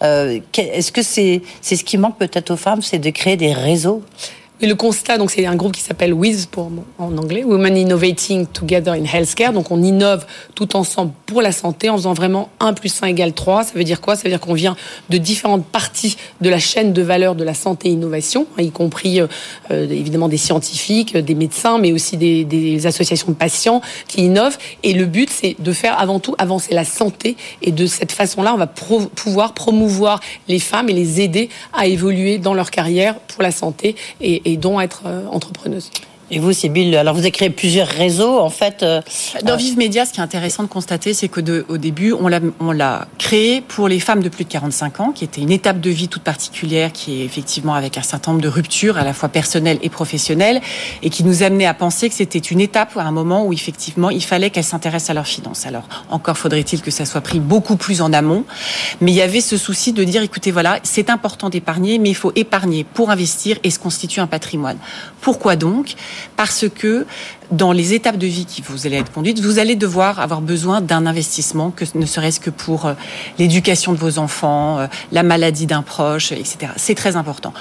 Mm-hmm. 0.00 0.42
Est-ce 0.56 0.92
que 0.92 1.02
c'est 1.02 1.42
c'est 1.60 1.76
ce 1.76 1.84
qui 1.84 1.98
manque 1.98 2.18
peut-être 2.18 2.50
aux 2.50 2.56
femmes, 2.56 2.82
c'est 2.82 2.98
de 2.98 3.10
créer 3.10 3.36
des 3.36 3.52
réseaux? 3.52 4.02
Mais 4.62 4.68
le 4.68 4.76
constat, 4.76 5.18
donc 5.18 5.32
c'est 5.32 5.44
un 5.44 5.56
groupe 5.56 5.72
qui 5.72 5.80
s'appelle 5.80 6.14
WIS 6.14 6.46
pour, 6.48 6.70
en 6.96 7.18
anglais, 7.18 7.42
Women 7.42 7.76
Innovating 7.76 8.46
Together 8.46 8.92
in 8.92 9.02
Healthcare. 9.04 9.52
Donc 9.52 9.72
on 9.72 9.82
innove 9.82 10.24
tout 10.54 10.76
ensemble 10.76 11.10
pour 11.26 11.42
la 11.42 11.50
santé 11.50 11.90
en 11.90 11.96
faisant 11.96 12.12
vraiment 12.12 12.48
1 12.60 12.72
plus 12.74 13.02
1 13.02 13.08
égale 13.08 13.32
3. 13.32 13.64
Ça 13.64 13.72
veut 13.74 13.82
dire 13.82 14.00
quoi? 14.00 14.14
Ça 14.14 14.22
veut 14.22 14.28
dire 14.28 14.38
qu'on 14.38 14.54
vient 14.54 14.76
de 15.10 15.18
différentes 15.18 15.66
parties 15.66 16.16
de 16.40 16.48
la 16.48 16.60
chaîne 16.60 16.92
de 16.92 17.02
valeur 17.02 17.34
de 17.34 17.42
la 17.42 17.54
santé 17.54 17.88
et 17.88 17.90
innovation, 17.90 18.46
y 18.56 18.70
compris 18.70 19.20
euh, 19.20 19.26
euh, 19.72 19.90
évidemment 19.90 20.28
des 20.28 20.36
scientifiques, 20.36 21.16
des 21.16 21.34
médecins, 21.34 21.78
mais 21.78 21.90
aussi 21.90 22.16
des, 22.16 22.86
associations 22.86 23.32
de 23.32 23.36
patients 23.36 23.80
qui 24.06 24.26
innovent. 24.26 24.58
Et 24.84 24.92
le 24.92 25.06
but, 25.06 25.28
c'est 25.28 25.56
de 25.58 25.72
faire 25.72 25.98
avant 25.98 26.20
tout 26.20 26.36
avancer 26.38 26.72
la 26.72 26.84
santé. 26.84 27.36
Et 27.62 27.72
de 27.72 27.86
cette 27.86 28.12
façon-là, 28.12 28.54
on 28.54 28.58
va 28.58 28.68
pouvoir 28.68 29.54
promouvoir 29.54 30.20
les 30.46 30.60
femmes 30.60 30.88
et 30.88 30.92
les 30.92 31.20
aider 31.20 31.48
à 31.72 31.88
évoluer 31.88 32.38
dans 32.38 32.54
leur 32.54 32.70
carrière 32.70 33.18
pour 33.18 33.42
la 33.42 33.50
santé 33.50 33.96
et, 34.20 34.51
et 34.51 34.51
dont 34.56 34.80
être 34.80 35.02
euh, 35.06 35.26
entrepreneuse. 35.28 35.90
Et 36.34 36.38
vous, 36.38 36.50
Sybille, 36.54 36.96
alors 36.96 37.12
vous 37.12 37.20
avez 37.20 37.30
créé 37.30 37.50
plusieurs 37.50 37.86
réseaux, 37.86 38.38
en 38.38 38.48
fait. 38.48 38.82
Euh, 38.82 39.02
Dans 39.44 39.54
Vive 39.54 39.76
Média, 39.76 40.06
ce 40.06 40.14
qui 40.14 40.20
est 40.20 40.22
intéressant 40.22 40.62
de 40.62 40.68
constater, 40.68 41.12
c'est 41.12 41.28
qu'au 41.28 41.42
au 41.68 41.76
début, 41.76 42.14
on 42.14 42.72
l'a 42.72 43.06
créé 43.18 43.60
pour 43.60 43.86
les 43.86 44.00
femmes 44.00 44.22
de 44.22 44.30
plus 44.30 44.44
de 44.44 44.48
45 44.48 45.00
ans, 45.00 45.12
qui 45.12 45.24
était 45.24 45.42
une 45.42 45.52
étape 45.52 45.78
de 45.78 45.90
vie 45.90 46.08
toute 46.08 46.22
particulière, 46.22 46.90
qui 46.90 47.20
est 47.20 47.24
effectivement 47.26 47.74
avec 47.74 47.98
un 47.98 48.02
certain 48.02 48.32
nombre 48.32 48.42
de 48.42 48.48
ruptures, 48.48 48.96
à 48.96 49.04
la 49.04 49.12
fois 49.12 49.28
personnelles 49.28 49.78
et 49.82 49.90
professionnelles, 49.90 50.62
et 51.02 51.10
qui 51.10 51.22
nous 51.22 51.42
amenait 51.42 51.66
à 51.66 51.74
penser 51.74 52.08
que 52.08 52.14
c'était 52.14 52.38
une 52.38 52.62
étape 52.62 52.96
à 52.96 53.02
un 53.02 53.12
moment 53.12 53.44
où 53.44 53.52
effectivement, 53.52 54.08
il 54.08 54.24
fallait 54.24 54.48
qu'elles 54.48 54.64
s'intéressent 54.64 55.10
à 55.10 55.14
leurs 55.14 55.26
finances. 55.26 55.66
Alors, 55.66 55.86
encore 56.08 56.38
faudrait-il 56.38 56.80
que 56.80 56.90
ça 56.90 57.04
soit 57.04 57.20
pris 57.20 57.40
beaucoup 57.40 57.76
plus 57.76 58.00
en 58.00 58.10
amont, 58.14 58.46
mais 59.02 59.12
il 59.12 59.16
y 59.16 59.20
avait 59.20 59.42
ce 59.42 59.58
souci 59.58 59.92
de 59.92 60.02
dire, 60.02 60.22
écoutez, 60.22 60.50
voilà, 60.50 60.78
c'est 60.82 61.10
important 61.10 61.50
d'épargner, 61.50 61.98
mais 61.98 62.08
il 62.08 62.16
faut 62.16 62.32
épargner 62.36 62.84
pour 62.84 63.10
investir 63.10 63.58
et 63.64 63.70
se 63.70 63.78
constituer 63.78 64.22
un 64.22 64.26
patrimoine. 64.26 64.78
Pourquoi 65.20 65.56
donc? 65.56 65.94
Parce 66.36 66.66
que 66.68 67.06
dans 67.52 67.72
les 67.72 67.92
étapes 67.92 68.16
de 68.16 68.26
vie 68.26 68.46
qui 68.46 68.62
vous 68.62 68.86
allez 68.86 68.96
être 68.96 69.12
conduites, 69.12 69.40
vous 69.40 69.58
allez 69.58 69.76
devoir 69.76 70.20
avoir 70.20 70.40
besoin 70.40 70.80
d'un 70.80 71.04
investissement, 71.06 71.70
que 71.70 71.84
ne 71.94 72.06
serait-ce 72.06 72.40
que 72.40 72.50
pour 72.50 72.86
euh, 72.86 72.94
l'éducation 73.38 73.92
de 73.92 73.98
vos 73.98 74.18
enfants, 74.18 74.78
euh, 74.78 74.86
la 75.12 75.22
maladie 75.22 75.66
d'un 75.66 75.82
proche, 75.82 76.32
etc. 76.32 76.72
C'est 76.76 76.94
très 76.94 77.16
important. 77.16 77.52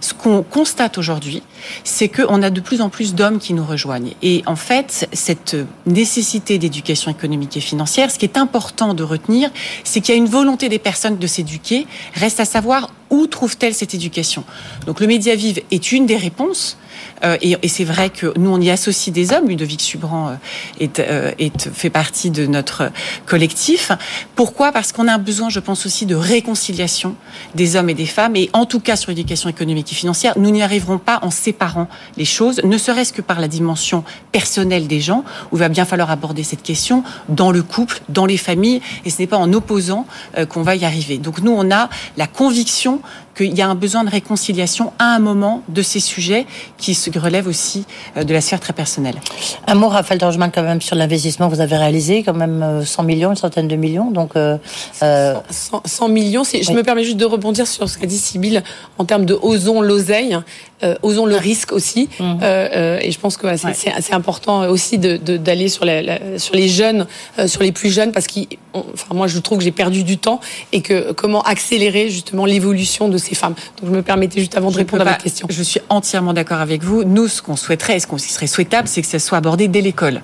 Ce 0.00 0.14
qu'on 0.14 0.42
constate 0.42 0.98
aujourd'hui, 0.98 1.42
c'est 1.84 2.08
qu'on 2.08 2.42
a 2.42 2.50
de 2.50 2.60
plus 2.60 2.80
en 2.80 2.88
plus 2.88 3.14
d'hommes 3.14 3.38
qui 3.38 3.54
nous 3.54 3.64
rejoignent. 3.64 4.14
Et 4.20 4.42
en 4.46 4.56
fait, 4.56 5.08
cette 5.12 5.56
nécessité 5.86 6.58
d'éducation 6.58 7.10
économique 7.10 7.56
et 7.56 7.60
financière, 7.60 8.10
ce 8.10 8.18
qui 8.18 8.24
est 8.24 8.36
important 8.36 8.94
de 8.94 9.04
retenir, 9.04 9.50
c'est 9.84 10.00
qu'il 10.00 10.14
y 10.14 10.18
a 10.18 10.20
une 10.20 10.28
volonté 10.28 10.68
des 10.68 10.80
personnes 10.80 11.18
de 11.18 11.26
s'éduquer. 11.26 11.86
Reste 12.14 12.40
à 12.40 12.44
savoir 12.44 12.90
où 13.10 13.28
trouve-t-elle 13.28 13.74
cette 13.74 13.94
éducation? 13.94 14.42
Donc 14.86 15.00
le 15.00 15.06
Média 15.06 15.36
Vive 15.36 15.62
est 15.70 15.92
une 15.92 16.06
des 16.06 16.16
réponses. 16.16 16.76
Euh, 17.24 17.36
et, 17.40 17.68
c'est 17.68 17.84
vrai 17.84 18.10
que 18.10 18.32
nous, 18.38 18.50
on 18.50 18.60
y 18.60 18.70
associe 18.70 19.12
des 19.12 19.32
hommes. 19.32 19.48
Ludovic 19.48 19.80
Subran 19.80 20.36
euh, 20.80 20.86
euh, 20.98 21.32
est, 21.38 21.70
fait 21.70 21.90
partie 21.90 22.30
de 22.30 22.46
notre 22.46 22.90
collectif. 23.26 23.92
Pourquoi? 24.34 24.72
Parce 24.72 24.92
qu'on 24.92 25.08
a 25.08 25.14
un 25.14 25.18
besoin, 25.18 25.48
je 25.48 25.60
pense 25.60 25.86
aussi, 25.86 26.06
de 26.06 26.14
réconciliation 26.14 27.14
des 27.54 27.76
hommes 27.76 27.90
et 27.90 27.94
des 27.94 28.06
femmes. 28.06 28.36
Et 28.36 28.50
en 28.52 28.66
tout 28.66 28.80
cas, 28.80 28.96
sur 28.96 29.10
l'éducation 29.10 29.48
économique 29.48 29.92
et 29.92 29.94
financière, 29.94 30.34
nous 30.36 30.50
n'y 30.50 30.62
arriverons 30.62 30.98
pas 30.98 31.18
en 31.22 31.30
séparant 31.30 31.88
les 32.16 32.24
choses, 32.24 32.60
ne 32.64 32.78
serait-ce 32.78 33.12
que 33.12 33.22
par 33.22 33.40
la 33.40 33.48
dimension 33.48 34.04
personnelle 34.32 34.86
des 34.86 35.00
gens, 35.00 35.24
où 35.52 35.56
il 35.56 35.60
va 35.60 35.68
bien 35.68 35.84
falloir 35.84 36.10
aborder 36.10 36.42
cette 36.42 36.62
question 36.62 37.02
dans 37.28 37.50
le 37.50 37.62
couple, 37.62 38.00
dans 38.08 38.26
les 38.26 38.36
familles. 38.36 38.80
Et 39.04 39.10
ce 39.10 39.20
n'est 39.20 39.26
pas 39.26 39.38
en 39.38 39.52
opposant 39.52 40.06
qu'on 40.48 40.62
va 40.62 40.76
y 40.76 40.84
arriver. 40.84 41.18
Donc 41.18 41.40
nous, 41.40 41.52
on 41.52 41.70
a 41.70 41.88
la 42.16 42.26
conviction 42.26 43.00
qu'il 43.36 43.56
y 43.56 43.62
a 43.62 43.68
un 43.68 43.74
besoin 43.74 44.04
de 44.04 44.10
réconciliation 44.10 44.92
à 44.98 45.14
un 45.14 45.18
moment 45.18 45.62
de 45.68 45.82
ces 45.82 46.00
sujets 46.00 46.46
qui 46.78 46.94
se 46.94 47.10
relèvent 47.18 47.48
aussi 47.48 47.84
euh, 48.16 48.24
de 48.24 48.32
la 48.32 48.40
sphère 48.40 48.60
très 48.60 48.72
personnelle. 48.72 49.16
Un 49.66 49.74
mot, 49.74 49.88
Raphaël 49.88 50.18
Dorgeman, 50.18 50.50
quand 50.52 50.62
même, 50.62 50.80
sur 50.80 50.96
l'investissement. 50.96 51.48
Vous 51.48 51.60
avez 51.60 51.76
réalisé 51.76 52.22
quand 52.22 52.34
même 52.34 52.82
100 52.84 53.02
euh, 53.02 53.06
millions, 53.06 53.30
une 53.30 53.36
centaine 53.36 53.68
de 53.68 53.76
millions. 53.76 54.10
Donc, 54.10 54.32
euh, 54.36 54.56
100, 55.00 55.82
100, 55.84 56.08
millions. 56.08 56.44
Je 56.44 56.72
me 56.72 56.82
permets 56.82 57.04
juste 57.04 57.16
de 57.16 57.24
rebondir 57.24 57.66
sur 57.66 57.88
ce 57.88 57.98
qu'a 57.98 58.06
dit 58.06 58.18
Sybille 58.18 58.62
en 58.98 59.04
termes 59.04 59.24
de 59.24 59.34
osons 59.34 59.80
l'oseille, 59.80 60.38
euh, 60.82 60.94
osons 61.02 61.26
le 61.26 61.36
risque 61.36 61.72
aussi. 61.72 62.08
Mmh. 62.18 62.38
Euh, 62.42 62.98
et 63.02 63.10
je 63.10 63.18
pense 63.18 63.36
que 63.36 63.46
ouais, 63.46 63.56
c'est 63.56 64.14
important 64.14 64.68
aussi 64.68 64.98
d'aller 64.98 65.18
de, 65.18 65.36
d'aller 65.36 65.68
sur, 65.68 65.84
la, 65.84 66.02
la, 66.02 66.38
sur 66.38 66.54
les 66.54 66.68
jeunes, 66.68 67.06
sur 67.46 67.62
les 67.62 67.72
plus 67.72 67.90
jeunes, 67.90 68.12
parce 68.12 68.26
enfin, 68.92 69.14
moi, 69.14 69.26
je 69.26 69.38
trouve 69.38 69.58
que 69.58 69.64
j'ai 69.64 69.72
perdu 69.72 70.04
du 70.04 70.18
temps 70.18 70.40
et 70.72 70.80
que 70.80 71.12
comment 71.12 71.42
accélérer 71.42 72.10
justement 72.10 72.44
l'évolution 72.44 73.08
de 73.08 73.18
ces 73.18 73.34
femmes. 73.34 73.54
Donc 73.80 73.90
je 73.90 73.96
me 73.96 74.02
permettais 74.02 74.40
juste 74.40 74.56
avant 74.56 74.68
de 74.68 74.74
je 74.74 74.78
répondre 74.78 75.02
à 75.02 75.12
votre 75.12 75.22
question. 75.22 75.46
Je 75.50 75.62
suis 75.62 75.80
entièrement 75.88 76.32
d'accord 76.32 76.60
avec 76.60 76.82
vous. 76.82 77.04
Nous, 77.04 77.28
ce 77.28 77.42
qu'on 77.42 77.56
souhaiterait, 77.56 77.98
ce 78.00 78.06
qu'on 78.06 78.18
serait 78.18 78.46
souhaitable, 78.46 78.88
c'est 78.88 79.02
que 79.02 79.08
ça 79.08 79.18
soit 79.18 79.38
abordé 79.38 79.68
dès 79.68 79.80
l'école. 79.80 80.22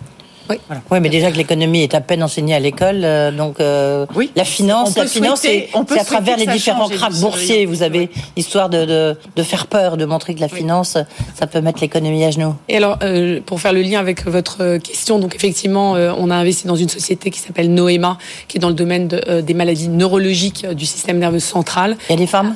Oui. 0.50 0.56
Voilà. 0.66 0.82
oui, 0.90 1.00
mais 1.00 1.08
déjà 1.08 1.30
que 1.30 1.36
l'économie 1.36 1.82
est 1.82 1.94
à 1.94 2.00
peine 2.00 2.22
enseignée 2.22 2.54
à 2.54 2.60
l'école, 2.60 3.02
euh, 3.04 3.30
donc 3.30 3.60
euh, 3.60 4.06
oui. 4.14 4.30
la 4.36 4.44
finance, 4.44 4.96
la 4.96 5.06
finance, 5.06 5.40
c'est 5.40 5.68
à 5.74 6.04
travers 6.04 6.36
les 6.36 6.46
différents 6.46 6.88
cracks 6.88 7.14
boursiers. 7.14 7.66
Vous 7.66 7.82
avez 7.82 8.10
histoire 8.36 8.68
de, 8.68 8.84
de, 8.84 9.16
de, 9.36 9.42
faire 9.42 9.66
peur, 9.66 9.96
de 9.96 10.04
montrer 10.04 10.34
que 10.34 10.40
la 10.40 10.48
finance, 10.48 10.96
ça 11.34 11.46
peut 11.46 11.60
mettre 11.60 11.80
l'économie 11.80 12.24
à 12.24 12.30
genoux. 12.30 12.54
Et 12.68 12.76
alors, 12.76 12.98
euh, 13.02 13.40
pour 13.44 13.60
faire 13.60 13.72
le 13.72 13.82
lien 13.82 14.00
avec 14.00 14.26
votre 14.26 14.78
question, 14.78 15.18
donc 15.18 15.34
effectivement, 15.34 15.96
euh, 15.96 16.12
on 16.18 16.30
a 16.30 16.36
investi 16.36 16.66
dans 16.66 16.76
une 16.76 16.88
société 16.88 17.30
qui 17.30 17.38
s'appelle 17.38 17.72
Noema, 17.72 18.18
qui 18.48 18.58
est 18.58 18.60
dans 18.60 18.68
le 18.68 18.74
domaine 18.74 19.08
de, 19.08 19.20
euh, 19.28 19.42
des 19.42 19.54
maladies 19.54 19.88
neurologiques 19.88 20.66
du 20.66 20.86
système 20.86 21.18
nerveux 21.18 21.40
central. 21.40 21.96
Il 22.08 22.12
y 22.12 22.16
a 22.16 22.18
des 22.18 22.26
femmes? 22.26 22.54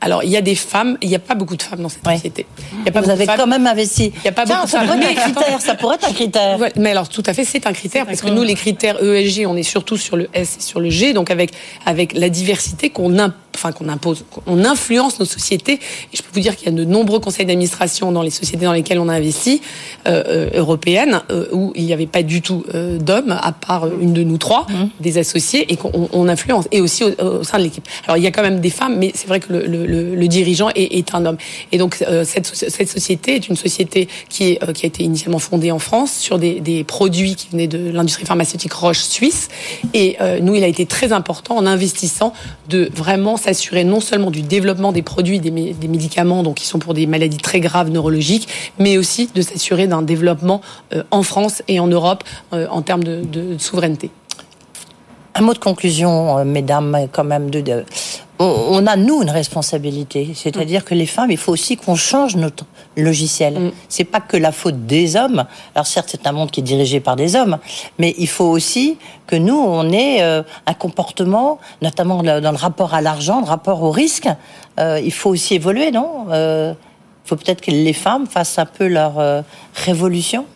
Alors, 0.00 0.22
il 0.22 0.30
y 0.30 0.36
a 0.36 0.40
des 0.40 0.54
femmes, 0.54 0.96
il 1.02 1.08
n'y 1.08 1.16
a 1.16 1.18
pas 1.18 1.34
beaucoup 1.34 1.56
de 1.56 1.62
femmes 1.62 1.80
dans 1.80 1.88
cette 1.88 2.06
ouais. 2.06 2.14
société. 2.14 2.46
Il 2.72 2.86
y 2.86 2.88
a 2.88 2.92
pas 2.92 3.00
Vous 3.00 3.10
avez 3.10 3.26
quand 3.26 3.46
même 3.46 3.66
investi. 3.66 4.12
Il 4.14 4.20
n'y 4.22 4.28
a 4.28 4.32
pas 4.32 4.44
Tiens, 4.44 4.56
beaucoup 4.56 4.68
ça 4.68 4.80
de 4.82 4.86
femmes. 4.86 4.98
Pourrait 5.00 5.12
être 5.12 5.18
un 5.18 5.32
critère, 5.32 5.60
ça 5.60 5.74
pourrait 5.74 5.96
être 5.96 6.08
un 6.08 6.12
critère. 6.12 6.58
Ouais, 6.58 6.72
mais 6.76 6.90
alors, 6.90 7.08
tout 7.08 7.22
à 7.26 7.34
fait, 7.34 7.44
c'est 7.44 7.66
un 7.66 7.72
critère, 7.72 8.06
parce 8.06 8.20
que 8.20 8.28
nous, 8.28 8.42
les 8.42 8.54
critères 8.54 9.02
ESG, 9.02 9.46
on 9.46 9.56
est 9.56 9.62
surtout 9.62 9.96
sur 9.96 10.16
le 10.16 10.28
S 10.34 10.56
et 10.58 10.62
sur 10.62 10.80
le 10.80 10.90
G, 10.90 11.12
donc 11.12 11.30
avec, 11.30 11.50
avec 11.84 12.12
la 12.14 12.28
diversité 12.28 12.90
qu'on 12.90 13.18
impose 13.18 13.47
enfin 13.58 13.72
qu'on 13.72 13.88
impose, 13.88 14.24
on 14.46 14.64
influence 14.64 15.18
nos 15.18 15.26
sociétés. 15.26 15.74
Et 16.12 16.16
je 16.16 16.22
peux 16.22 16.30
vous 16.32 16.40
dire 16.40 16.56
qu'il 16.56 16.66
y 16.66 16.70
a 16.70 16.72
de 16.72 16.84
nombreux 16.84 17.18
conseils 17.18 17.46
d'administration 17.46 18.12
dans 18.12 18.22
les 18.22 18.30
sociétés 18.30 18.64
dans 18.64 18.72
lesquelles 18.72 19.00
on 19.00 19.08
a 19.08 19.14
investi, 19.14 19.60
euh, 20.06 20.50
européennes, 20.54 21.22
euh, 21.30 21.46
où 21.52 21.72
il 21.74 21.84
n'y 21.84 21.92
avait 21.92 22.06
pas 22.06 22.22
du 22.22 22.40
tout 22.40 22.64
euh, 22.74 22.98
d'hommes, 22.98 23.36
à 23.40 23.52
part 23.52 23.88
une 24.00 24.12
de 24.12 24.22
nous 24.22 24.38
trois, 24.38 24.66
mmh. 24.68 24.74
des 25.00 25.18
associés, 25.18 25.72
et 25.72 25.76
qu'on 25.76 26.08
on 26.12 26.28
influence, 26.28 26.66
et 26.70 26.80
aussi 26.80 27.02
au, 27.04 27.10
au 27.40 27.44
sein 27.44 27.58
de 27.58 27.64
l'équipe. 27.64 27.86
Alors 28.06 28.16
il 28.16 28.22
y 28.22 28.26
a 28.26 28.30
quand 28.30 28.42
même 28.42 28.60
des 28.60 28.70
femmes, 28.70 28.96
mais 28.98 29.12
c'est 29.14 29.26
vrai 29.26 29.40
que 29.40 29.52
le, 29.52 29.66
le, 29.66 30.14
le 30.14 30.28
dirigeant 30.28 30.68
est, 30.74 30.98
est, 30.98 31.14
un 31.14 31.26
homme. 31.26 31.38
Et 31.72 31.78
donc 31.78 32.02
euh, 32.02 32.24
cette, 32.24 32.46
cette 32.46 32.88
société 32.88 33.34
est 33.34 33.48
une 33.48 33.56
société 33.56 34.08
qui, 34.28 34.44
est, 34.50 34.62
euh, 34.62 34.72
qui 34.72 34.86
a 34.86 34.88
été 34.88 35.02
initialement 35.02 35.38
fondée 35.38 35.72
en 35.72 35.78
France 35.78 36.12
sur 36.12 36.38
des, 36.38 36.60
des 36.60 36.84
produits 36.84 37.34
qui 37.34 37.48
venaient 37.50 37.66
de 37.66 37.90
l'industrie 37.90 38.26
pharmaceutique 38.26 38.72
Roche 38.72 39.00
suisse. 39.00 39.48
Et 39.94 40.16
euh, 40.20 40.40
nous, 40.40 40.54
il 40.54 40.64
a 40.64 40.66
été 40.66 40.86
très 40.86 41.12
important 41.12 41.56
en 41.56 41.66
investissant 41.66 42.32
de 42.68 42.90
vraiment 42.94 43.36
s'assurer 43.48 43.84
non 43.84 44.00
seulement 44.00 44.30
du 44.30 44.42
développement 44.42 44.92
des 44.92 45.02
produits, 45.02 45.40
des, 45.40 45.50
médicaments, 45.50 46.42
donc 46.42 46.56
qui 46.56 46.66
sont 46.66 46.78
pour 46.78 46.92
des 46.92 47.06
maladies 47.06 47.38
très 47.38 47.60
graves 47.60 47.88
neurologiques, 47.90 48.48
mais 48.78 48.98
aussi 48.98 49.30
de 49.34 49.40
s'assurer 49.40 49.86
d'un 49.86 50.02
développement 50.02 50.60
euh, 50.92 51.02
en 51.10 51.22
France 51.22 51.62
et 51.66 51.80
en 51.80 51.86
Europe 51.86 52.24
euh, 52.52 52.66
en 52.70 52.82
termes 52.82 53.04
de, 53.04 53.56
souveraineté. 53.58 54.10
Un 55.34 55.40
mot 55.42 55.54
de 55.54 55.58
conclusion, 55.58 56.38
euh, 56.38 56.44
mesdames, 56.44 57.08
quand 57.12 57.24
même, 57.24 57.48
de, 57.48 57.60
de 57.60 57.84
on 58.38 58.86
a 58.86 58.96
nous 58.96 59.22
une 59.22 59.30
responsabilité, 59.30 60.30
c'est-à-dire 60.34 60.84
que 60.84 60.94
les 60.94 61.06
femmes, 61.06 61.30
il 61.30 61.36
faut 61.36 61.52
aussi 61.52 61.76
qu'on 61.76 61.96
change 61.96 62.36
notre 62.36 62.64
logiciel. 62.96 63.54
Mm. 63.54 63.72
C'est 63.88 64.04
pas 64.04 64.20
que 64.20 64.36
la 64.36 64.52
faute 64.52 64.86
des 64.86 65.16
hommes. 65.16 65.44
Alors 65.74 65.86
certes, 65.86 66.08
c'est 66.10 66.26
un 66.26 66.32
monde 66.32 66.50
qui 66.50 66.60
est 66.60 66.62
dirigé 66.62 67.00
par 67.00 67.16
des 67.16 67.34
hommes, 67.34 67.58
mais 67.98 68.14
il 68.18 68.28
faut 68.28 68.44
aussi 68.44 68.98
que 69.26 69.36
nous 69.36 69.58
on 69.58 69.90
ait 69.90 70.22
euh, 70.22 70.42
un 70.66 70.74
comportement, 70.74 71.58
notamment 71.82 72.22
dans 72.22 72.52
le 72.52 72.56
rapport 72.56 72.94
à 72.94 73.00
l'argent, 73.00 73.40
le 73.40 73.46
rapport 73.46 73.82
au 73.82 73.90
risque. 73.90 74.28
Euh, 74.78 75.00
il 75.02 75.12
faut 75.12 75.30
aussi 75.30 75.54
évoluer, 75.54 75.90
non? 75.90 76.26
Euh, 76.30 76.74
Il 77.24 77.28
faut 77.28 77.36
peut-être 77.36 77.60
que 77.60 77.70
les 77.70 77.92
femmes 77.92 78.26
fassent 78.26 78.58
un 78.58 78.66
peu 78.66 78.86
leur 78.86 79.18
euh, 79.18 79.42
révolution? 79.74 80.46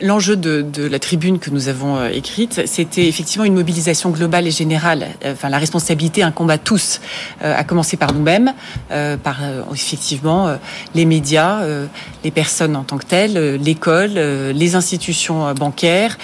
L'enjeu 0.00 0.36
de, 0.36 0.86
la 0.86 0.98
tribune 0.98 1.38
que 1.38 1.50
nous 1.50 1.68
avons 1.68 1.96
euh, 1.96 2.08
écrite, 2.08 2.62
c'était 2.66 3.06
effectivement 3.06 3.44
une 3.44 3.54
mobilisation 3.54 4.10
globale 4.10 4.46
et 4.46 4.50
générale. 4.50 5.08
Enfin, 5.24 5.50
la 5.50 5.58
responsabilité 5.58 6.22
incombe 6.22 6.50
à 6.50 6.58
tous, 6.58 7.00
euh, 7.42 7.54
à 7.56 7.64
commencer 7.64 7.96
par 7.96 8.14
nous-mêmes, 8.14 8.54
euh, 8.90 9.16
par 9.16 9.40
effectivement 9.72 10.56
les 10.94 11.04
médias, 11.04 11.60
les 12.22 12.30
personnes 12.30 12.76
en 12.76 12.84
tant 12.84 12.98
que 12.98 13.04
telles, 13.04 13.56
l'école, 13.56 14.12
les 14.14 14.74
institutions 14.74 15.52
bancaires, 15.54 16.18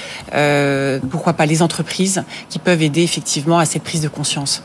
pourquoi 1.11 1.33
pas 1.35 1.47
les 1.47 1.63
entreprises 1.63 2.23
qui 2.49 2.59
peuvent 2.59 2.83
aider 2.83 3.03
effectivement 3.03 3.59
à 3.59 3.65
cette 3.65 3.83
prise 3.83 4.01
de 4.01 4.09
conscience. 4.09 4.63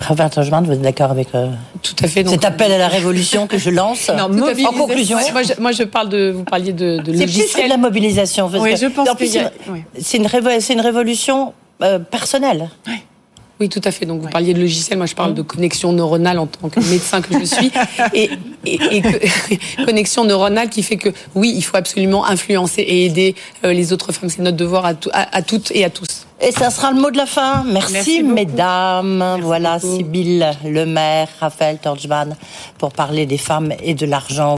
Robert 0.00 0.30
Tojman, 0.30 0.64
vous 0.64 0.72
êtes 0.72 0.82
d'accord 0.82 1.10
avec 1.10 1.34
euh, 1.34 1.48
tout 1.82 1.94
à 2.02 2.08
fait 2.08 2.24
donc, 2.24 2.34
cet 2.34 2.44
appel 2.44 2.72
à 2.72 2.78
la 2.78 2.88
révolution 2.88 3.46
que 3.46 3.58
je 3.58 3.70
lance 3.70 4.10
non, 4.16 4.24
En 4.24 4.72
conclusion, 4.72 5.18
moi 5.32 5.42
je, 5.42 5.60
moi 5.60 5.72
je, 5.72 5.84
parle 5.84 6.08
de 6.08 6.32
vous 6.34 6.44
parliez 6.44 6.72
de, 6.72 6.98
de 6.98 7.14
c'est 7.16 7.26
plus 7.26 7.52
que 7.52 7.64
de 7.64 7.68
la 7.68 7.76
mobilisation. 7.76 8.50
oui, 8.58 8.76
je 8.76 8.86
pense 8.86 9.08
que 9.08 9.26
c'est 9.26 9.50
oui. 9.68 9.84
une, 10.14 10.26
révo 10.26 10.50
une 10.70 10.80
révolution 10.80 11.54
euh, 11.82 11.98
personnelle. 11.98 12.70
Oui. 12.86 12.94
Oui, 13.60 13.68
tout 13.68 13.80
à 13.84 13.92
fait. 13.92 14.04
Donc, 14.04 14.20
vous 14.20 14.28
parliez 14.28 14.52
de 14.52 14.60
logiciel. 14.60 14.98
Moi, 14.98 15.06
je 15.06 15.14
parle 15.14 15.32
de 15.32 15.42
connexion 15.42 15.92
neuronale 15.92 16.38
en 16.40 16.46
tant 16.46 16.68
que 16.68 16.80
médecin 16.80 17.20
que 17.20 17.38
je 17.38 17.44
suis. 17.44 17.70
Et, 18.14 18.30
et, 18.66 19.02
connexion 19.84 20.24
neuronale 20.24 20.70
qui 20.70 20.82
fait 20.82 20.96
que, 20.96 21.10
oui, 21.34 21.52
il 21.54 21.62
faut 21.62 21.76
absolument 21.76 22.24
influencer 22.26 22.80
et 22.80 23.04
aider 23.04 23.34
euh, 23.64 23.72
les 23.72 23.92
autres 23.92 24.10
femmes. 24.12 24.30
C'est 24.30 24.40
notre 24.40 24.56
devoir 24.56 24.86
à, 24.86 24.92
à, 25.12 25.42
toutes 25.42 25.70
et 25.72 25.84
à 25.84 25.90
tous. 25.90 26.26
Et 26.40 26.50
ça 26.50 26.70
sera 26.70 26.90
le 26.90 27.00
mot 27.00 27.10
de 27.10 27.16
la 27.16 27.26
fin. 27.26 27.64
Merci, 27.66 28.22
mesdames. 28.22 29.38
voilà, 29.42 29.78
Sybille 29.78 30.46
Lemaire, 30.64 31.28
Raphaël 31.40 31.78
Torjman, 31.78 32.36
pour 32.78 32.92
parler 32.92 33.26
des 33.26 33.38
femmes 33.38 33.72
et 33.82 33.94
de 33.94 34.06
l'argent. 34.06 34.52